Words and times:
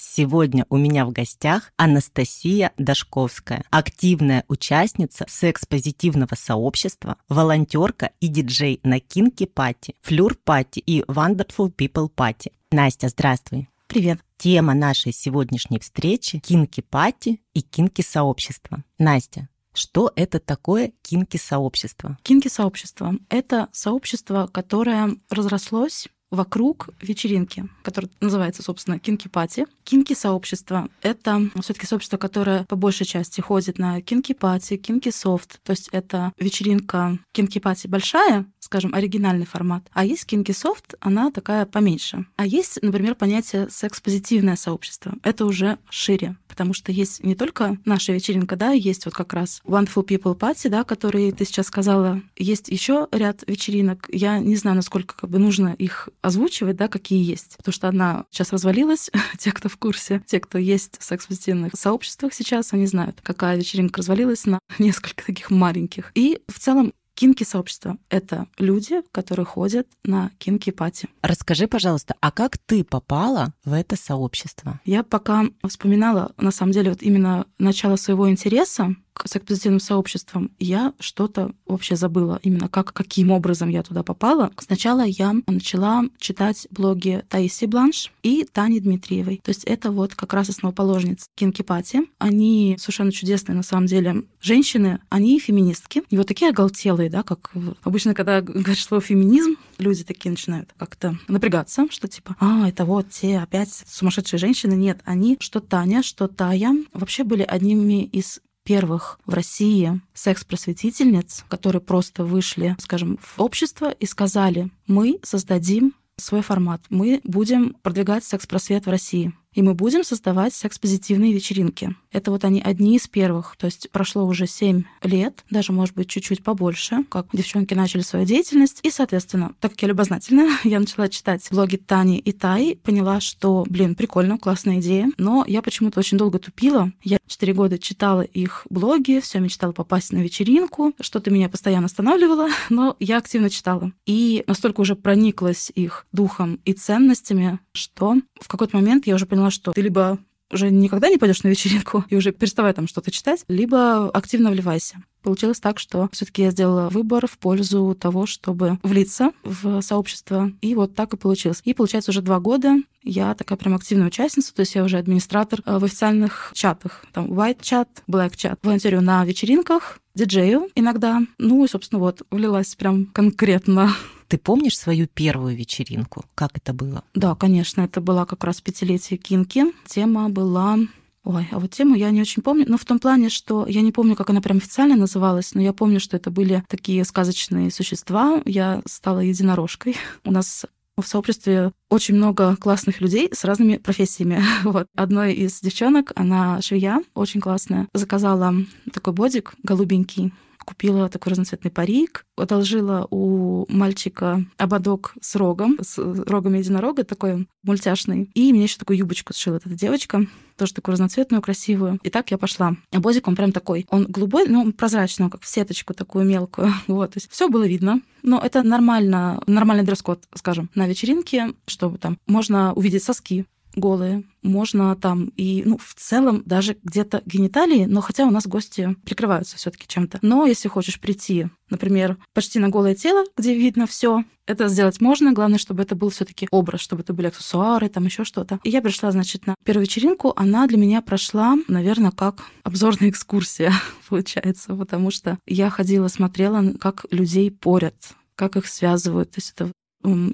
Сегодня 0.00 0.64
у 0.68 0.76
меня 0.76 1.04
в 1.04 1.10
гостях 1.10 1.72
Анастасия 1.76 2.72
Дашковская, 2.78 3.64
активная 3.70 4.44
участница 4.46 5.26
секс-позитивного 5.28 6.36
сообщества, 6.36 7.16
волонтерка 7.28 8.12
и 8.20 8.28
диджей 8.28 8.78
на 8.84 9.00
Кинки 9.00 9.44
Пати, 9.44 9.96
Флюр 10.02 10.36
Пати 10.36 10.78
и 10.78 11.02
Wonderful 11.02 11.74
People 11.74 12.08
Пати. 12.08 12.52
Настя, 12.70 13.08
здравствуй. 13.08 13.68
Привет. 13.88 14.20
Тема 14.36 14.74
нашей 14.74 15.12
сегодняшней 15.12 15.80
встречи– 15.80 16.38
кинки-пати 16.46 17.40
и 17.54 17.60
кинки-сообщество. 17.60 18.84
Настя, 18.98 19.48
что 19.74 20.12
это 20.14 20.38
такое 20.38 20.92
кинки-сообщество? 21.02 22.18
Кинки-сообщество— 22.22 23.14
это 23.30 23.68
сообщество, 23.72 24.46
которое 24.46 25.16
разрослось 25.30 26.06
вокруг 26.30 26.90
вечеринки, 27.00 27.68
которая 27.82 28.10
называется, 28.20 28.62
собственно, 28.62 28.98
кинки-пати. 28.98 29.66
Кинки-сообщество— 29.84 30.88
это 31.02 31.50
все 31.60 31.72
таки 31.72 31.86
сообщество, 31.86 32.16
которое 32.16 32.64
по 32.64 32.76
большей 32.76 33.06
части 33.06 33.40
ходит 33.40 33.78
на 33.78 34.00
кинки-пати, 34.02 34.76
кинки-софт, 34.76 35.60
то 35.62 35.70
есть 35.70 35.88
это 35.92 36.32
вечеринка 36.38 37.18
кинки-пати 37.32 37.86
большая, 37.86 38.46
скажем, 38.60 38.94
оригинальный 38.94 39.46
формат, 39.46 39.86
а 39.92 40.04
есть 40.04 40.26
кинки-софт, 40.26 40.94
она 41.00 41.30
такая 41.30 41.64
поменьше. 41.64 42.26
А 42.36 42.46
есть, 42.46 42.78
например, 42.82 43.14
понятие 43.14 43.68
секс-позитивное 43.70 44.56
сообщество. 44.56 45.14
Это 45.22 45.46
уже 45.46 45.78
шире, 45.88 46.36
потому 46.48 46.74
что 46.74 46.92
есть 46.92 47.24
не 47.24 47.34
только 47.34 47.78
наша 47.86 48.12
вечеринка, 48.12 48.56
да, 48.56 48.72
есть 48.72 49.06
вот 49.06 49.14
как 49.14 49.32
раз 49.32 49.62
Wonderful 49.64 50.06
People 50.06 50.38
Party, 50.38 50.68
да, 50.68 50.84
которые 50.84 51.32
ты 51.32 51.44
сейчас 51.46 51.66
сказала, 51.66 52.20
есть 52.36 52.68
еще 52.68 53.08
ряд 53.12 53.42
вечеринок. 53.46 54.08
Я 54.12 54.38
не 54.38 54.56
знаю, 54.56 54.76
насколько 54.76 55.16
как 55.16 55.30
бы 55.30 55.38
нужно 55.38 55.68
их 55.68 56.08
озвучивать, 56.28 56.76
да, 56.76 56.88
какие 56.88 57.22
есть. 57.22 57.56
Потому 57.56 57.72
что 57.72 57.88
одна 57.88 58.24
сейчас 58.30 58.52
развалилась, 58.52 59.10
те, 59.38 59.52
кто 59.52 59.68
в 59.68 59.76
курсе, 59.76 60.22
те, 60.26 60.40
кто 60.40 60.58
есть 60.58 60.98
в 60.98 61.04
секс-позитивных 61.04 61.72
сообществах 61.74 62.32
сейчас, 62.32 62.72
они 62.72 62.86
знают, 62.86 63.20
какая 63.22 63.56
вечеринка 63.56 63.98
развалилась 63.98 64.46
на 64.46 64.60
несколько 64.78 65.26
таких 65.26 65.50
маленьких. 65.50 66.12
И 66.14 66.40
в 66.48 66.58
целом 66.58 66.92
Kinky 67.18 67.38
-сообщество— 67.38 67.96
это 68.10 68.46
люди, 68.58 69.02
которые 69.10 69.44
ходят 69.44 69.88
на 70.04 70.30
kinky 70.38 70.70
party. 70.70 71.08
Расскажи, 71.20 71.66
пожалуйста, 71.66 72.14
а 72.20 72.30
как 72.30 72.58
ты 72.58 72.84
попала 72.84 73.52
в 73.64 73.72
это 73.72 73.96
сообщество? 73.96 74.78
Я 74.84 75.02
пока 75.02 75.46
вспоминала, 75.66 76.30
на 76.36 76.52
самом 76.52 76.70
деле, 76.70 76.90
вот 76.90 77.02
именно 77.02 77.46
начало 77.58 77.96
своего 77.96 78.30
интереса 78.30 78.94
секс-позитивным 79.24 79.80
сообществом, 79.80 80.50
я 80.58 80.92
что-то 81.00 81.52
вообще 81.66 81.96
забыла, 81.96 82.40
именно 82.42 82.68
как, 82.68 82.92
каким 82.92 83.30
образом 83.30 83.68
я 83.68 83.82
туда 83.82 84.02
попала. 84.02 84.50
Сначала 84.58 85.04
я 85.04 85.34
начала 85.46 86.04
читать 86.18 86.66
блоги 86.70 87.24
Таиси 87.28 87.66
Бланш 87.66 88.12
и 88.22 88.46
Тани 88.50 88.80
Дмитриевой. 88.80 89.40
То 89.42 89.50
есть 89.50 89.64
это 89.64 89.90
вот 89.90 90.14
как 90.14 90.32
раз 90.34 90.48
основоположницы 90.48 91.26
Kinky 91.34 91.65
Party. 91.65 92.02
Они 92.18 92.76
совершенно 92.78 93.12
чудесные, 93.12 93.56
на 93.56 93.62
самом 93.62 93.86
деле, 93.86 94.24
женщины. 94.40 95.00
Они 95.08 95.38
феминистки. 95.38 96.02
Не 96.10 96.18
вот 96.18 96.26
такие 96.26 96.50
оголтелые, 96.50 97.10
да, 97.10 97.22
как 97.22 97.52
обычно, 97.82 98.14
когда 98.14 98.40
говорят 98.40 98.78
слово 98.78 99.02
феминизм, 99.02 99.56
люди 99.78 100.04
такие 100.04 100.30
начинают 100.30 100.70
как-то 100.76 101.18
напрягаться, 101.28 101.86
что 101.90 102.08
типа, 102.08 102.36
а, 102.40 102.68
это 102.68 102.84
вот 102.84 103.10
те 103.10 103.38
опять 103.38 103.72
сумасшедшие 103.86 104.38
женщины. 104.38 104.74
Нет, 104.74 105.00
они, 105.04 105.36
что 105.40 105.60
Таня, 105.60 106.02
что 106.02 106.28
Тая, 106.28 106.74
вообще 106.92 107.24
были 107.24 107.42
одними 107.42 108.04
из 108.04 108.40
первых 108.68 109.18
в 109.24 109.32
России 109.32 109.98
секс-просветительниц, 110.12 111.46
которые 111.48 111.80
просто 111.80 112.22
вышли, 112.22 112.76
скажем, 112.78 113.18
в 113.18 113.40
общество 113.40 113.90
и 113.90 114.04
сказали, 114.04 114.68
мы 114.86 115.18
создадим 115.22 115.94
свой 116.16 116.42
формат, 116.42 116.82
мы 116.90 117.22
будем 117.24 117.74
продвигать 117.80 118.24
секс-просвет 118.24 118.84
в 118.84 118.90
России 118.90 119.32
и 119.54 119.62
мы 119.62 119.74
будем 119.74 120.04
создавать 120.04 120.54
секс-позитивные 120.54 121.32
вечеринки. 121.32 121.94
Это 122.12 122.30
вот 122.30 122.44
они 122.44 122.60
одни 122.60 122.96
из 122.96 123.06
первых. 123.08 123.56
То 123.58 123.66
есть 123.66 123.90
прошло 123.90 124.24
уже 124.24 124.46
7 124.46 124.84
лет, 125.02 125.44
даже, 125.50 125.72
может 125.72 125.94
быть, 125.94 126.08
чуть-чуть 126.08 126.42
побольше, 126.42 127.04
как 127.08 127.26
девчонки 127.32 127.74
начали 127.74 128.02
свою 128.02 128.24
деятельность. 128.24 128.80
И, 128.82 128.90
соответственно, 128.90 129.54
так 129.60 129.72
как 129.72 129.82
я 129.82 129.88
любознательная, 129.88 130.50
я 130.64 130.80
начала 130.80 131.08
читать 131.08 131.46
блоги 131.50 131.76
Тани 131.76 132.18
и 132.18 132.32
Тай, 132.32 132.78
поняла, 132.82 133.20
что, 133.20 133.64
блин, 133.68 133.94
прикольно, 133.94 134.38
классная 134.38 134.78
идея. 134.80 135.10
Но 135.18 135.44
я 135.46 135.62
почему-то 135.62 135.98
очень 135.98 136.18
долго 136.18 136.38
тупила. 136.38 136.92
Я 137.02 137.18
4 137.26 137.52
года 137.52 137.78
читала 137.78 138.22
их 138.22 138.66
блоги, 138.70 139.20
все 139.20 139.40
мечтала 139.40 139.72
попасть 139.72 140.12
на 140.12 140.18
вечеринку. 140.18 140.94
Что-то 141.00 141.30
меня 141.30 141.48
постоянно 141.48 141.86
останавливало, 141.86 142.48
но 142.70 142.96
я 143.00 143.18
активно 143.18 143.50
читала. 143.50 143.92
И 144.06 144.44
настолько 144.46 144.80
уже 144.80 144.94
прониклась 144.94 145.70
их 145.74 146.06
духом 146.12 146.60
и 146.64 146.72
ценностями, 146.72 147.58
что 147.72 148.16
в 148.40 148.48
какой-то 148.48 148.76
момент 148.76 149.06
я 149.06 149.14
уже 149.14 149.26
поняла, 149.26 149.37
что 149.50 149.72
ты 149.72 149.80
либо 149.80 150.18
уже 150.52 150.70
никогда 150.70 151.08
не 151.08 151.18
пойдешь 151.18 151.42
на 151.42 151.48
вечеринку 151.48 152.04
и 152.10 152.16
уже 152.16 152.32
переставай 152.32 152.72
там 152.72 152.88
что-то 152.88 153.10
читать, 153.10 153.44
либо 153.48 154.08
активно 154.10 154.50
вливайся. 154.50 155.02
Получилось 155.22 155.60
так, 155.60 155.78
что 155.78 156.08
все-таки 156.12 156.42
я 156.42 156.50
сделала 156.50 156.88
выбор 156.88 157.26
в 157.26 157.38
пользу 157.38 157.96
того, 157.98 158.24
чтобы 158.24 158.78
влиться 158.82 159.32
в 159.42 159.82
сообщество. 159.82 160.52
И 160.60 160.74
вот 160.74 160.94
так 160.94 161.12
и 161.12 161.16
получилось. 161.16 161.60
И 161.64 161.74
получается 161.74 162.12
уже 162.12 162.22
два 162.22 162.38
года 162.40 162.76
я 163.02 163.34
такая 163.34 163.58
прям 163.58 163.74
активная 163.74 164.08
участница, 164.08 164.54
то 164.54 164.60
есть 164.60 164.74
я 164.74 164.84
уже 164.84 164.98
администратор 164.98 165.60
э, 165.64 165.78
в 165.78 165.84
официальных 165.84 166.52
чатах. 166.54 167.04
Там 167.12 167.32
white 167.32 167.58
чат, 167.62 167.88
black 168.08 168.36
чат. 168.36 168.58
Волонтерю 168.62 169.00
на 169.00 169.24
вечеринках, 169.24 169.98
диджею 170.14 170.68
иногда. 170.74 171.20
Ну 171.38 171.64
и, 171.64 171.68
собственно, 171.68 172.00
вот, 172.00 172.22
влилась 172.30 172.74
прям 172.74 173.06
конкретно 173.06 173.94
ты 174.28 174.38
помнишь 174.38 174.78
свою 174.78 175.06
первую 175.06 175.56
вечеринку? 175.56 176.24
Как 176.34 176.56
это 176.56 176.72
было? 176.72 177.02
Да, 177.14 177.34
конечно, 177.34 177.80
это 177.82 178.00
была 178.00 178.26
как 178.26 178.44
раз 178.44 178.60
пятилетие 178.60 179.18
Кинки. 179.18 179.64
Тема 179.86 180.28
была 180.28 180.78
Ой, 181.24 181.46
а 181.50 181.58
вот 181.58 181.72
тему 181.72 181.94
я 181.94 182.10
не 182.10 182.22
очень 182.22 182.42
помню. 182.42 182.64
Но 182.66 182.78
в 182.78 182.86
том 182.86 182.98
плане, 182.98 183.28
что 183.28 183.66
я 183.66 183.82
не 183.82 183.92
помню, 183.92 184.16
как 184.16 184.30
она 184.30 184.40
прям 184.40 184.58
официально 184.58 184.96
называлась, 184.96 185.52
но 185.52 185.60
я 185.60 185.74
помню, 185.74 186.00
что 186.00 186.16
это 186.16 186.30
были 186.30 186.64
такие 186.68 187.04
сказочные 187.04 187.70
существа. 187.70 188.40
Я 188.46 188.80
стала 188.86 189.20
единорожкой. 189.20 189.96
У 190.24 190.30
нас 190.30 190.64
в 190.96 191.06
сообществе 191.06 191.72
очень 191.90 192.14
много 192.14 192.56
классных 192.56 193.02
людей 193.02 193.28
с 193.32 193.44
разными 193.44 193.76
профессиями. 193.76 194.42
Вот. 194.64 194.86
Одной 194.96 195.34
из 195.34 195.60
девчонок, 195.60 196.12
она 196.16 196.62
швея, 196.62 197.02
очень 197.14 197.40
классная, 197.40 197.88
заказала 197.92 198.54
такой 198.92 199.12
бодик 199.12 199.54
голубенький, 199.62 200.32
купила 200.68 201.08
такой 201.08 201.30
разноцветный 201.30 201.70
парик, 201.70 202.26
одолжила 202.36 203.08
у 203.10 203.64
мальчика 203.70 204.44
ободок 204.58 205.14
с 205.18 205.34
рогом, 205.34 205.78
с 205.80 205.96
рогом 205.96 206.52
единорога, 206.52 207.04
такой 207.04 207.48
мультяшный. 207.62 208.30
И 208.34 208.52
мне 208.52 208.64
еще 208.64 208.76
такую 208.76 208.98
юбочку 208.98 209.32
сшила 209.32 209.56
эта 209.56 209.70
девочка, 209.70 210.26
тоже 210.58 210.74
такую 210.74 210.92
разноцветную, 210.92 211.40
красивую. 211.40 211.98
И 212.02 212.10
так 212.10 212.30
я 212.30 212.36
пошла. 212.36 212.76
А 212.92 213.00
бодик, 213.00 213.28
он 213.28 213.34
прям 213.34 213.50
такой, 213.50 213.86
он 213.88 214.04
голубой, 214.04 214.46
но 214.46 214.70
прозрачный, 214.72 215.30
как 215.30 215.40
в 215.40 215.48
сеточку 215.48 215.94
такую 215.94 216.26
мелкую. 216.26 216.70
Вот, 216.86 217.12
то 217.12 217.16
есть 217.16 217.30
все 217.30 217.48
было 217.48 217.66
видно. 217.66 218.02
Но 218.22 218.38
это 218.38 218.62
нормально, 218.62 219.42
нормальный 219.46 219.84
дресс-код, 219.84 220.24
скажем, 220.34 220.68
на 220.74 220.86
вечеринке, 220.86 221.54
чтобы 221.66 221.96
там 221.96 222.18
можно 222.26 222.74
увидеть 222.74 223.04
соски, 223.04 223.46
голые, 223.78 224.24
можно 224.42 224.94
там 224.96 225.32
и, 225.36 225.62
ну, 225.64 225.78
в 225.78 225.94
целом 225.94 226.42
даже 226.44 226.76
где-то 226.82 227.22
гениталии, 227.26 227.84
но 227.86 228.00
хотя 228.00 228.26
у 228.26 228.30
нас 228.30 228.46
гости 228.46 228.96
прикрываются 229.04 229.56
все 229.56 229.70
таки 229.70 229.86
чем-то. 229.86 230.18
Но 230.22 230.46
если 230.46 230.68
хочешь 230.68 231.00
прийти, 231.00 231.48
например, 231.70 232.16
почти 232.34 232.58
на 232.58 232.68
голое 232.68 232.94
тело, 232.94 233.24
где 233.36 233.54
видно 233.54 233.86
все, 233.86 234.24
это 234.46 234.68
сделать 234.68 235.00
можно. 235.00 235.32
Главное, 235.32 235.58
чтобы 235.58 235.82
это 235.82 235.94
был 235.94 236.08
все 236.08 236.24
таки 236.24 236.48
образ, 236.50 236.80
чтобы 236.80 237.02
это 237.02 237.12
были 237.12 237.26
аксессуары, 237.26 237.88
там 237.88 238.04
еще 238.06 238.24
что-то. 238.24 238.58
И 238.64 238.70
я 238.70 238.80
пришла, 238.80 239.10
значит, 239.12 239.46
на 239.46 239.54
первую 239.64 239.84
вечеринку. 239.84 240.32
Она 240.36 240.66
для 240.66 240.78
меня 240.78 241.02
прошла, 241.02 241.56
наверное, 241.68 242.10
как 242.10 242.44
обзорная 242.62 243.10
экскурсия, 243.10 243.72
получается, 244.08 244.74
потому 244.74 245.10
что 245.10 245.38
я 245.46 245.68
ходила, 245.68 246.08
смотрела, 246.08 246.72
как 246.80 247.04
людей 247.10 247.50
порят, 247.50 248.14
как 248.34 248.56
их 248.56 248.66
связывают. 248.66 249.32
То 249.32 249.38
есть 249.38 249.52
это 249.54 249.70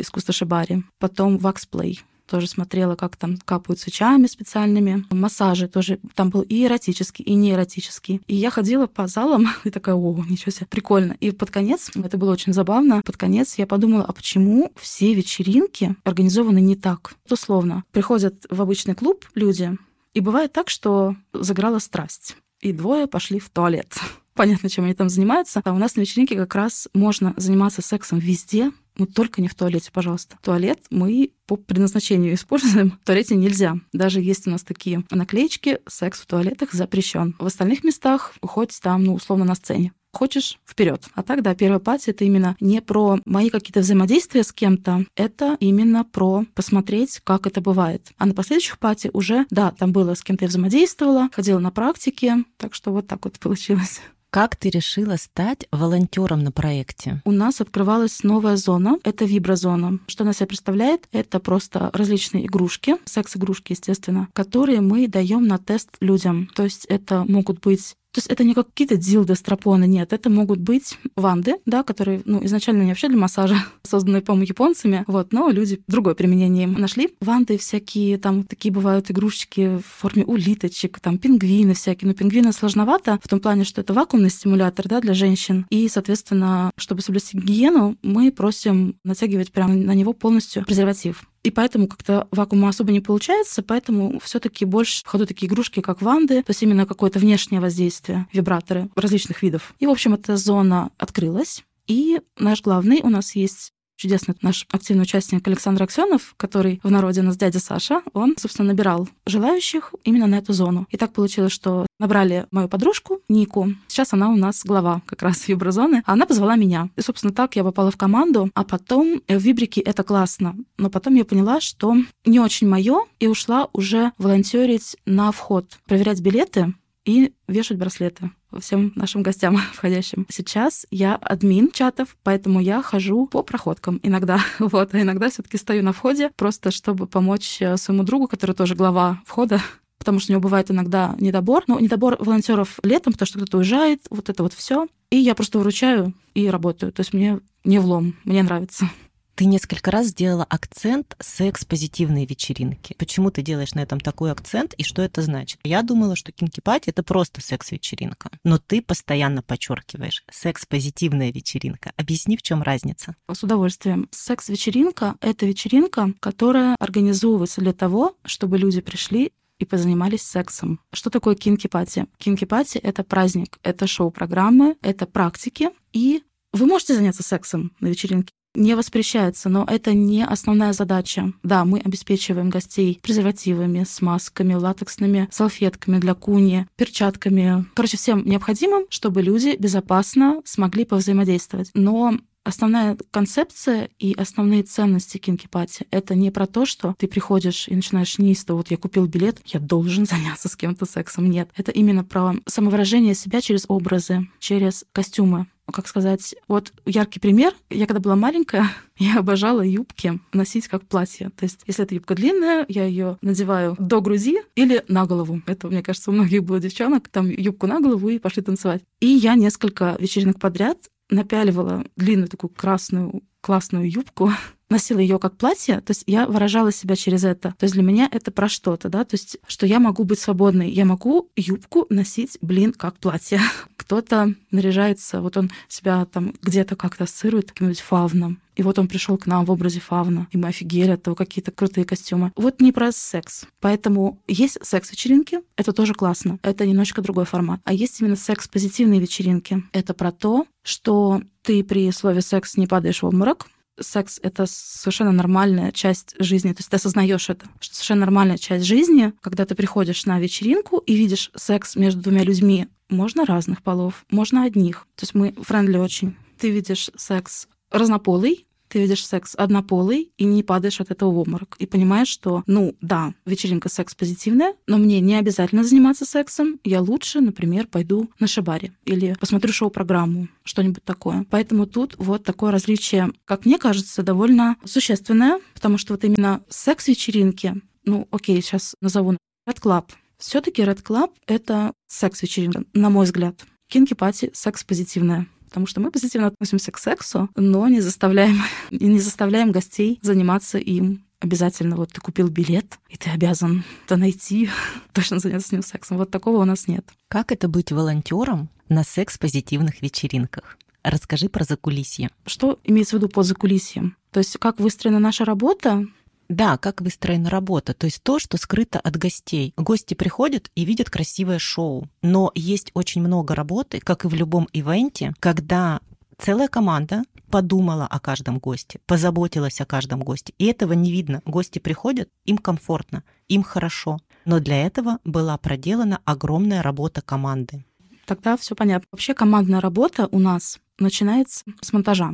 искусство 0.01 0.33
шибари. 0.33 0.85
Потом 0.99 1.39
ваксплей 1.39 2.03
тоже 2.27 2.47
смотрела, 2.47 2.97
как 2.97 3.17
там 3.17 3.37
капают 3.45 3.81
свечами 3.81 4.27
специальными. 4.27 5.05
Массажи 5.11 5.69
тоже 5.69 5.99
там 6.15 6.31
был 6.31 6.43
и 6.43 6.65
эротический, 6.65 7.25
и 7.25 7.35
неэротический. 7.35 8.21
И 8.27 8.35
я 8.35 8.51
ходила 8.51 8.87
по 8.87 9.07
залам 9.07 9.49
и 9.65 9.71
такая, 9.71 9.95
о, 9.95 10.25
ничего 10.29 10.53
себе, 10.53 10.67
прикольно. 10.67 11.17
И 11.21 11.31
под 11.31 11.51
конец, 11.51 11.91
это 11.95 12.19
было 12.19 12.33
очень 12.33 12.53
забавно, 12.53 13.03
под 13.03 13.17
конец 13.17 13.55
я 13.57 13.67
подумала, 13.67 14.05
а 14.05 14.13
почему 14.13 14.73
все 14.77 15.15
вечеринки 15.15 15.97
организованы 16.05 16.61
не 16.61 16.77
так? 16.77 17.15
Условно, 17.31 17.85
приходят 17.93 18.47
в 18.51 18.61
обычный 18.61 18.95
клуб 18.95 19.27
люди, 19.35 19.77
и 20.15 20.21
бывает 20.21 20.53
так, 20.53 20.71
что 20.71 21.17
заграла 21.33 21.81
страсть, 21.81 22.37
и 22.61 22.73
двое 22.73 23.07
пошли 23.07 23.41
в 23.41 23.51
туалет 23.51 23.93
понятно, 24.35 24.69
чем 24.69 24.85
они 24.85 24.95
там 24.95 25.09
занимаются. 25.09 25.63
А 25.65 25.73
у 25.73 25.79
нас 25.79 25.97
на 25.97 26.01
вечеринке 26.01 26.37
как 26.37 26.55
раз 26.55 26.89
можно 26.93 27.35
заниматься 27.37 27.83
сексом 27.83 28.19
везде, 28.19 28.71
ну, 28.97 29.07
только 29.07 29.41
не 29.41 29.49
в 29.49 29.55
туалете, 29.55 29.91
пожалуйста. 29.93 30.39
Туалет 30.43 30.81
мы 30.91 31.31
по 31.47 31.57
предназначению 31.57 32.35
используем. 32.35 32.93
В 33.03 33.07
туалете 33.07 33.35
нельзя. 33.35 33.77
Даже 33.93 34.21
есть 34.21 34.47
у 34.47 34.51
нас 34.51 34.63
такие 34.63 35.05
наклеечки 35.11 35.79
«Секс 35.89 36.21
в 36.21 36.27
туалетах 36.27 36.73
запрещен». 36.73 37.35
В 37.39 37.47
остальных 37.47 37.85
местах 37.85 38.35
хоть 38.43 38.79
там, 38.81 39.05
ну, 39.05 39.15
условно, 39.15 39.45
на 39.45 39.55
сцене 39.55 39.93
хочешь 40.15 40.59
вперед. 40.65 41.05
А 41.15 41.23
так, 41.23 41.43
да, 41.43 41.55
первая 41.55 41.81
пати 41.81 42.11
это 42.11 42.25
именно 42.25 42.57
не 42.61 42.81
про 42.81 43.19
мои 43.27 43.51
какие-то 43.51 43.81
взаимодействия 43.81 44.45
с 44.45 44.53
кем-то, 44.53 45.05
это 45.17 45.57
именно 45.61 46.05
про 46.05 46.45
посмотреть, 46.55 47.21
как 47.25 47.47
это 47.47 47.61
бывает. 47.61 48.13
А 48.17 48.27
на 48.27 48.35
последующих 48.35 48.79
пати 48.79 49.11
уже, 49.13 49.45
да, 49.51 49.73
там 49.73 49.93
было 49.93 50.15
с 50.15 50.23
кем-то 50.23 50.45
я 50.45 50.49
взаимодействовала, 50.49 51.29
ходила 51.33 51.59
на 51.59 51.71
практике, 51.71 52.45
так 52.57 52.75
что 52.75 52.93
вот 52.93 53.07
так 53.07 53.25
вот 53.25 53.39
получилось. 53.39 54.01
Как 54.35 54.57
ты 54.57 54.69
решила 54.69 55.15
стать 55.15 55.69
волонтером 55.71 56.43
на 56.43 56.51
проекте? 56.51 57.23
У 57.25 57.31
нас 57.31 57.61
открывалась 57.61 58.25
новая 58.25 58.57
зона. 58.57 58.99
Это 59.05 59.25
виброзона. 59.25 60.01
Что 60.09 60.25
она 60.25 60.33
себя 60.33 60.49
представляет? 60.49 61.07
Это 61.13 61.39
просто 61.39 61.89
различные 61.93 62.47
игрушки, 62.47 62.97
секс-игрушки, 63.05 63.75
естественно, 63.75 64.27
которые 64.33 64.81
мы 64.81 65.07
даем 65.07 65.47
на 65.47 65.59
тест 65.59 65.91
людям. 66.01 66.51
То 66.57 66.65
есть 66.65 66.85
это 66.87 67.25
могут 67.29 67.61
быть 67.61 67.95
то 68.15 68.19
есть 68.19 68.29
это 68.29 68.45
не 68.45 68.55
какие-то 68.55 68.97
дилды, 68.97 69.35
стропоны, 69.35 69.89
нет. 69.89 70.13
Это 70.13 70.31
могут 70.31 70.61
быть 70.61 70.97
ванды, 71.17 71.57
да, 71.67 71.83
которые, 71.83 72.23
ну, 72.25 72.45
изначально 72.45 72.83
не 72.83 72.91
вообще 72.91 73.09
для 73.09 73.19
массажа, 73.19 73.57
созданные, 73.83 74.23
по-моему, 74.23 74.47
японцами, 74.47 75.05
вот, 75.09 75.33
но 75.33 75.51
люди 75.51 75.83
другое 75.89 76.15
применение 76.15 76.65
им 76.65 76.75
нашли. 76.75 77.11
Ванды 77.21 77.59
всякие, 77.59 78.19
там 78.19 78.45
такие 78.45 78.73
бывают 78.73 79.11
игрушечки 79.11 79.79
в 79.79 79.83
форме 79.83 80.25
улиточек, 80.25 81.01
там 81.01 81.19
пингвины 81.19 81.75
всякие. 81.75 82.09
Но 82.09 82.15
пингвины 82.15 82.53
сложновато 82.53 83.19
в 83.21 83.29
том 83.29 83.41
плане, 83.41 83.65
что 83.65 83.81
это 83.81 83.93
вакуумный 83.93 84.31
стимулятор, 84.31 84.87
да, 84.87 85.01
для 85.01 85.15
женщин. 85.15 85.67
И, 85.71 85.89
соответственно, 85.89 86.71
чтобы 86.77 87.03
соблюсти 87.03 87.37
гигиену, 87.37 87.97
мы 88.05 88.31
просим 88.31 88.95
натягивать 89.05 89.51
прямо 89.51 89.75
на 89.75 89.93
него 89.93 90.13
полностью 90.13 90.65
презерватив. 90.65 91.25
И 91.45 91.51
поэтому 91.51 91.87
как-то 91.87 92.27
вакуума 92.31 92.71
особо 92.71 92.91
не 92.91 93.01
получается, 93.01 93.63
поэтому 93.63 94.19
все 94.21 94.41
таки 94.41 94.65
больше 94.65 95.05
в 95.05 95.07
ходу 95.07 95.27
такие 95.27 95.47
игрушки, 95.47 95.81
как 95.81 96.01
ванды, 96.01 96.43
то 96.43 96.51
есть 96.51 96.63
именно 96.63 96.87
какое-то 96.87 97.19
внешнее 97.19 97.61
воздействие, 97.61 98.27
вибраторы 98.33 98.89
различных 98.97 99.43
видов. 99.43 99.75
И, 99.79 99.87
в 99.87 99.91
общем, 99.91 100.15
эта 100.15 100.39
зона 100.39 100.91
открылась. 100.97 101.63
И 101.87 102.23
наш 102.39 102.63
главный 102.63 103.03
у 103.03 103.11
нас 103.11 103.35
есть 103.35 103.74
чудесный 103.97 104.35
наш 104.43 104.67
активный 104.71 105.03
участник 105.03 105.47
Александр 105.47 105.85
Аксенов, 105.85 106.35
который 106.37 106.81
в 106.83 106.91
народе 106.91 107.21
у 107.21 107.25
нас 107.25 107.37
дядя 107.37 107.59
Саша, 107.59 108.03
он, 108.13 108.35
собственно, 108.39 108.69
набирал 108.69 109.09
желающих 109.27 109.95
именно 110.05 110.27
на 110.27 110.37
эту 110.37 110.53
зону. 110.53 110.87
И 110.91 110.97
так 110.97 111.13
получилось, 111.13 111.53
что 111.53 111.87
набрали 111.99 112.47
мою 112.51 112.69
подружку 112.69 113.21
Нику. 113.29 113.75
Сейчас 113.89 114.13
она 114.13 114.31
у 114.31 114.37
нас 114.37 114.65
глава 114.65 115.03
как 115.07 115.23
раз 115.23 115.49
виброзоны. 115.49 116.03
Она 116.07 116.27
позвала 116.27 116.57
меня. 116.57 116.91
И, 116.97 117.01
собственно, 117.01 117.33
так 117.33 117.57
я 117.57 117.65
попала 117.65 117.91
в 117.91 117.97
команду. 117.97 118.51
А 118.55 118.65
потом 118.65 119.23
в 119.29 119.39
Вибрике 119.39 119.81
это 119.81 120.03
классно. 120.03 120.57
Но 120.79 120.91
потом 120.91 121.15
я 121.15 121.25
поняла, 121.25 121.61
что 121.61 121.97
не 122.25 122.41
очень 122.41 122.69
мое, 122.69 123.05
и 123.21 123.27
ушла 123.27 123.69
уже 123.73 124.13
волонтерить 124.19 124.97
на 125.07 125.33
вход, 125.33 125.79
проверять 125.87 126.21
билеты 126.21 126.75
и 127.05 127.33
вешать 127.49 127.79
браслеты 127.79 128.31
всем 128.61 128.93
нашим 128.95 129.23
гостям 129.23 129.57
входящим. 129.75 130.27
Сейчас 130.31 130.87
я 130.91 131.17
админ 131.17 131.71
чатов, 131.71 132.17
поэтому 132.23 132.61
я 132.61 132.83
хожу 132.83 133.27
по 133.27 133.43
проходкам 133.43 134.01
иногда. 134.03 134.41
Вот, 134.59 134.95
а 134.95 135.01
иногда 135.01 135.29
все 135.29 135.43
таки 135.43 135.57
стою 135.57 135.83
на 135.83 135.93
входе, 135.93 136.31
просто 136.37 136.71
чтобы 136.71 137.07
помочь 137.07 137.61
э, 137.61 137.77
своему 137.77 138.03
другу, 138.03 138.27
который 138.27 138.55
тоже 138.55 138.75
глава 138.75 139.21
входа, 139.27 139.61
потому 139.99 140.21
что 140.21 140.33
у 140.33 140.35
него 140.35 140.43
бывает 140.43 140.71
иногда 140.71 141.15
недобор. 141.19 141.65
Ну, 141.67 141.79
недобор 141.79 142.17
волонтеров 142.19 142.79
летом, 142.83 143.13
потому 143.13 143.27
что 143.27 143.39
кто-то 143.39 143.59
уезжает, 143.59 144.03
вот 144.11 144.29
это 144.29 144.43
вот 144.43 144.53
все. 144.53 144.87
И 145.11 145.17
я 145.17 145.35
просто 145.35 145.59
выручаю 145.59 146.13
и 146.35 146.49
работаю. 146.49 146.93
То 146.93 147.01
есть 147.01 147.13
мне 147.13 147.41
не 147.65 147.79
влом, 147.79 148.17
мне 148.25 148.43
нравится. 148.43 148.91
Ты 149.35 149.47
несколько 149.47 149.91
раз 149.91 150.09
сделала 150.09 150.45
акцент 150.45 151.17
секс-позитивные 151.19 152.25
вечеринки. 152.25 152.95
Почему 152.99 153.33
ты 153.33 153.43
делаешь 153.43 153.75
на 153.75 153.81
этом 153.81 153.99
такой 153.99 154.31
акцент 154.31 154.75
и 154.75 154.85
что 154.85 155.03
это 155.03 155.23
значит? 155.23 155.59
Я 155.65 155.83
думала, 155.83 156.15
что 156.15 156.31
кинки-пати— 156.31 156.91
это 156.91 157.03
просто 157.03 157.41
секс-вечеринка. 157.41 158.31
Но 158.45 158.59
ты 158.59 158.81
постоянно 158.81 159.43
подчеркиваешь 159.43 160.23
секс-позитивная 160.31 161.33
вечеринка. 161.33 161.93
Объясни, 161.97 162.37
в 162.37 162.43
чем 162.43 162.63
разница. 162.63 163.17
С 163.29 163.43
удовольствием. 163.43 164.09
Секс-вечеринка— 164.13 165.17
это 165.21 165.47
вечеринка, 165.47 166.13
которая 166.21 166.77
организовывается 166.79 167.61
для 167.61 167.73
того, 167.73 168.17
чтобы 168.25 168.57
люди 168.59 168.81
пришли 168.81 169.33
и 169.59 169.65
позанимались 169.65 170.23
сексом. 170.23 170.79
Что 170.93 171.11
такое 171.11 171.35
кинки-пати? 171.35 172.07
Кинки-пати— 172.19 172.79
это 172.83 173.03
праздник, 173.03 173.59
это 173.65 173.89
шоу-программы, 173.89 174.77
это 174.81 175.07
практики, 175.07 175.71
и 175.93 176.23
вы 176.53 176.67
можете 176.67 176.95
заняться 176.95 177.25
сексом 177.25 177.73
на 177.81 177.89
вечеринке 177.89 178.33
не 178.55 178.75
воспрещается, 178.75 179.49
но 179.49 179.67
это 179.69 179.95
не 179.95 180.25
основная 180.25 180.73
задача. 180.73 181.33
Да, 181.43 181.65
мы 181.65 181.81
обеспечиваем 181.81 182.51
гостей 182.51 183.01
презервативами, 183.03 183.85
смазками, 183.85 184.55
латексными 184.55 185.29
салфетками 185.31 185.99
для 185.99 186.15
куни, 186.15 186.67
перчатками. 186.77 187.67
Короче, 187.75 187.97
всем 187.97 188.25
необходимым, 188.25 188.87
чтобы 188.89 189.23
люди 189.23 189.57
безопасно 189.59 190.43
смогли 190.45 190.85
повзаимодействовать. 190.85 191.71
Но 191.75 192.17
Основная 192.45 192.99
концепция 193.11 193.89
и 193.99 194.13
основные 194.13 194.65
ценности 194.65 195.17
кинкипати— 195.17 195.87
это 195.91 196.15
не 196.15 196.31
про 196.31 196.47
то, 196.47 196.67
что 196.67 196.95
ты 196.99 197.09
приходишь 197.09 197.69
и 197.69 197.75
начинаешь 197.75 198.19
неистово, 198.19 198.59
вот 198.59 198.71
я 198.71 198.77
купил 198.77 199.07
билет, 199.07 199.41
я 199.47 199.61
должен 199.61 200.05
заняться 200.11 200.51
с 200.51 200.57
кем-то 200.57 200.85
сексом. 200.85 201.31
Нет. 201.31 201.49
Это 201.57 201.73
именно 201.73 202.05
про 202.05 202.35
самовыражение 202.47 203.15
себя 203.15 203.41
через 203.41 203.65
образы, 203.69 204.29
через 204.41 204.85
костюмы 204.93 205.47
как 205.73 205.87
сказать, 205.87 206.35
вот 206.49 206.73
яркий 206.85 207.21
пример. 207.21 207.55
Я 207.71 207.87
когда 207.87 208.01
была 208.01 208.17
маленькая, 208.17 208.69
я 208.99 209.19
обожала 209.19 209.63
юбки 209.63 210.21
носить 210.33 210.69
как 210.69 210.87
платье. 210.87 211.31
То 211.31 211.45
есть, 211.45 211.61
если 211.67 211.85
эта 211.85 211.95
юбка 211.95 212.15
длинная, 212.15 212.65
я 212.69 212.85
ее 212.85 213.19
надеваю 213.23 213.77
до 213.79 214.01
груди 214.01 214.39
или 214.55 214.85
на 214.89 215.07
голову. 215.07 215.43
Это, 215.47 215.69
мне 215.69 215.83
кажется, 215.83 216.11
у 216.11 216.15
многих 216.15 216.45
было 216.45 216.61
девчонок. 216.61 217.09
Там 217.09 217.29
юбку 217.29 217.67
на 217.67 217.81
голову 217.81 218.09
и 218.09 218.19
пошли 218.19 218.43
танцевать. 218.43 218.83
И 219.01 219.07
я 219.07 219.35
несколько 219.35 219.97
вечеринок 219.99 220.39
подряд 220.39 220.79
напяливала 221.11 221.85
длинную 221.97 222.29
такую 222.29 222.51
красную 222.51 223.23
классную 223.45 223.91
юбку, 223.91 224.33
носила 224.71 224.99
ее 224.99 225.19
как 225.19 225.37
платье, 225.37 225.81
то 225.83 225.91
есть 225.91 226.05
я 226.07 226.27
выражала 226.27 226.73
себя 226.73 226.97
через 226.97 227.25
это. 227.25 227.55
То 227.59 227.65
есть 227.65 227.75
для 227.75 227.83
меня 227.83 228.09
это 228.11 228.31
про 228.31 228.49
что-то, 228.49 228.89
да, 228.89 229.05
то 229.05 229.15
есть 229.15 229.37
что 229.47 229.67
я 229.67 229.79
могу 229.79 230.05
быть 230.05 230.19
свободной, 230.19 230.71
я 230.71 230.87
могу 230.87 231.29
юбку 231.37 231.87
носить, 231.91 232.39
блин, 232.41 232.73
как 232.73 232.97
платье. 232.97 233.41
Кто-то 233.77 234.35
наряжается, 234.51 235.21
вот 235.21 235.37
он 235.37 235.51
себя 235.69 236.07
там 236.07 236.35
где-то 236.41 236.75
как-то 236.75 237.05
ассоциирует 237.05 237.53
каким-нибудь 237.53 237.81
фавном, 237.81 238.41
и 238.57 238.63
вот 238.63 238.79
он 238.79 238.89
пришел 238.89 239.17
к 239.19 239.27
нам 239.27 239.45
в 239.45 239.51
образе 239.51 239.81
фавна, 239.81 240.29
и 240.31 240.37
мы 240.37 240.49
офигели 240.49 240.91
от 240.91 241.03
того, 241.03 241.17
какие-то 241.17 241.51
крутые 241.51 241.85
костюмы. 241.85 242.33
Вот 242.37 242.61
не 242.61 242.73
про 242.73 242.93
секс. 242.93 243.47
Поэтому 243.61 244.21
есть 244.29 244.59
секс-вечеринки, 244.63 245.41
это 245.57 245.73
тоже 245.73 245.95
классно. 245.95 246.39
Это 246.43 246.67
немножечко 246.67 247.03
другой 247.03 247.25
формат. 247.25 247.61
А 247.65 247.73
есть 247.73 248.01
именно 248.01 248.17
секс-позитивные 248.17 249.01
вечеринки. 249.01 249.63
Это 249.73 249.95
про 249.95 250.13
то, 250.13 250.47
что 250.63 251.23
ты 251.43 251.63
при 251.65 251.91
слове 251.91 252.21
секс 252.21 252.57
не 252.57 252.67
падаешь 252.67 253.03
в 253.03 253.07
обморок, 253.07 253.47
секс— 253.81 254.21
это 254.23 254.47
совершенно 254.47 255.13
нормальная 255.13 255.73
часть 255.73 256.15
жизни. 256.19 256.53
То 256.53 256.61
есть 256.61 256.71
ты 256.71 256.77
осознаешь 256.77 257.29
это, 257.29 257.47
что 257.61 257.75
совершенно 257.75 258.01
нормальная 258.01 258.39
часть 258.39 258.65
жизни, 258.65 259.13
когда 259.21 259.45
ты 259.47 259.55
приходишь 259.55 260.07
на 260.07 260.19
вечеринку 260.21 260.79
и 260.79 260.95
видишь 260.95 261.31
секс 261.35 261.77
между 261.77 262.01
двумя 262.01 262.23
людьми. 262.23 262.69
Можно 262.89 263.25
разных 263.25 263.63
полов, 263.63 264.05
можно 264.11 264.45
одних. 264.45 264.87
То 264.95 265.03
есть 265.03 265.15
мы 265.15 265.35
френдли 265.43 265.79
очень. 265.79 266.17
Ты 266.39 266.51
видишь 266.51 266.91
секс 266.97 267.49
разнополый, 267.75 268.47
ты 268.69 268.81
видишь 268.81 269.07
секс 269.07 269.35
однополый 269.37 270.11
и 270.17 270.25
не 270.25 270.43
падаешь 270.43 270.81
от 270.81 270.91
этого 270.91 271.13
в 271.13 271.19
обморок. 271.19 271.55
И 271.61 271.67
понимаешь, 271.67 272.09
что, 272.09 272.43
ну, 272.47 272.75
да, 272.81 273.15
вечеринка 273.25 273.69
секс 273.69 273.95
позитивная, 273.95 274.55
но 274.67 274.79
мне 274.79 275.01
не 275.01 275.15
обязательно 275.15 275.63
заниматься 275.63 276.05
сексом. 276.05 276.59
Я 276.65 276.81
лучше, 276.81 277.21
например, 277.21 277.69
пойду 277.69 278.11
на 278.19 278.27
шабаре 278.27 278.73
или 278.85 279.15
посмотрю 279.21 279.53
шоу-программу, 279.53 280.27
что-нибудь 280.43 280.83
такое. 280.83 281.25
Поэтому 281.31 281.67
тут 281.67 281.95
вот 281.99 282.25
такое 282.25 282.51
различие, 282.51 283.13
как 283.25 283.47
мне 283.47 283.59
кажется, 283.59 284.03
довольно 284.03 284.57
существенное, 284.65 285.39
потому 285.55 285.79
что 285.79 285.93
вот 285.93 286.03
именно 286.03 286.43
секс-вечеринки, 286.49 287.63
ну, 287.85 288.09
окей, 288.11 288.43
сейчас 288.43 288.75
назову 288.81 289.13
Red 289.49 289.61
Club. 289.61 289.85
все 290.19 290.41
таки 290.41 290.63
Red 290.63 290.83
Club— 290.83 291.13
это 291.29 291.73
секс-вечеринка, 291.87 292.65
на 292.73 292.91
мой 292.91 293.05
взгляд. 293.05 293.45
Кинки-пати— 293.69 294.31
секс-позитивная 294.35 295.29
потому 295.45 295.67
что 295.67 295.81
мы 295.81 295.91
позитивно 295.91 296.29
относимся 296.29 296.73
к 296.73 296.79
сексу, 296.79 297.29
но 297.37 297.69
не 297.69 297.81
заставляем, 297.81 298.41
не 298.71 299.01
заставляем 299.01 299.53
гостей 299.53 299.99
заниматься 300.03 300.59
им 300.59 301.05
обязательно 301.25 301.77
вот 301.77 301.91
ты 301.91 302.01
купил 302.01 302.29
билет, 302.29 302.79
и 302.89 302.97
ты 302.97 303.11
обязан 303.11 303.65
это 303.87 303.97
найти, 303.97 304.51
точно 304.93 305.19
заняться 305.19 305.49
с 305.49 305.53
ним 305.53 305.63
сексом. 305.63 305.97
Вот 305.97 306.11
такого 306.11 306.43
у 306.43 306.45
нас 306.45 306.69
нет. 306.69 306.87
Как 307.09 307.33
это 307.33 307.49
быть 307.49 307.73
волонтером 307.73 308.51
на 308.69 308.85
секс-позитивных 308.85 309.83
вечеринках? 309.83 310.59
Расскажи 310.83 311.31
про 311.31 311.45
закулисье. 311.45 312.11
Что 312.27 312.61
имеется 312.63 312.97
в 312.97 312.99
виду 312.99 313.09
под 313.09 313.27
закулисьем? 313.27 313.97
То 314.11 314.19
есть 314.21 314.37
как 314.39 314.61
выстроена 314.61 314.99
наша 314.99 315.25
работа? 315.25 315.87
Да, 316.29 316.57
как 316.57 316.81
выстроена 316.81 317.31
работа, 317.31 317.75
то 317.75 317.87
есть 317.87 318.03
то, 318.03 318.19
что 318.19 318.37
скрыто 318.39 318.81
от 318.81 318.97
гостей. 318.97 319.53
Гости 319.57 319.95
приходят 319.95 320.51
и 320.55 320.65
видят 320.65 320.91
красивое 320.91 321.39
шоу, 321.39 321.89
но 322.03 322.33
есть 322.35 322.71
очень 322.75 323.03
много 323.03 323.35
работы, 323.35 323.81
как 323.81 324.05
и 324.05 324.09
в 324.09 324.15
любом 324.15 324.49
ивенте, 324.53 325.13
когда 325.21 325.81
целая 326.19 326.49
команда 326.49 327.03
подумала 327.31 327.87
о 327.87 328.01
каждом 328.01 328.39
госте, 328.39 328.79
позаботилась 328.87 329.61
о 329.61 329.67
каждом 329.67 330.01
госте. 330.01 330.33
И 330.39 330.47
этого 330.47 330.73
не 330.73 330.93
видно. 330.93 331.21
Гости 331.25 331.59
приходят, 331.59 332.09
им 332.25 332.39
комфортно, 332.39 333.03
им 333.29 333.43
хорошо. 333.43 333.99
Но 334.25 334.41
для 334.41 334.65
этого 334.65 334.99
была 335.05 335.37
проделана 335.37 336.01
огромная 336.05 336.63
работа 336.63 337.03
команды. 337.03 337.65
Тогда 338.07 338.37
все 338.37 338.55
понятно. 338.55 338.87
Вообще 338.93 339.15
командная 339.15 339.61
работа 339.61 340.09
у 340.11 340.19
нас 340.19 340.61
начинается 340.79 341.45
с 341.61 341.73
монтажа. 341.73 342.13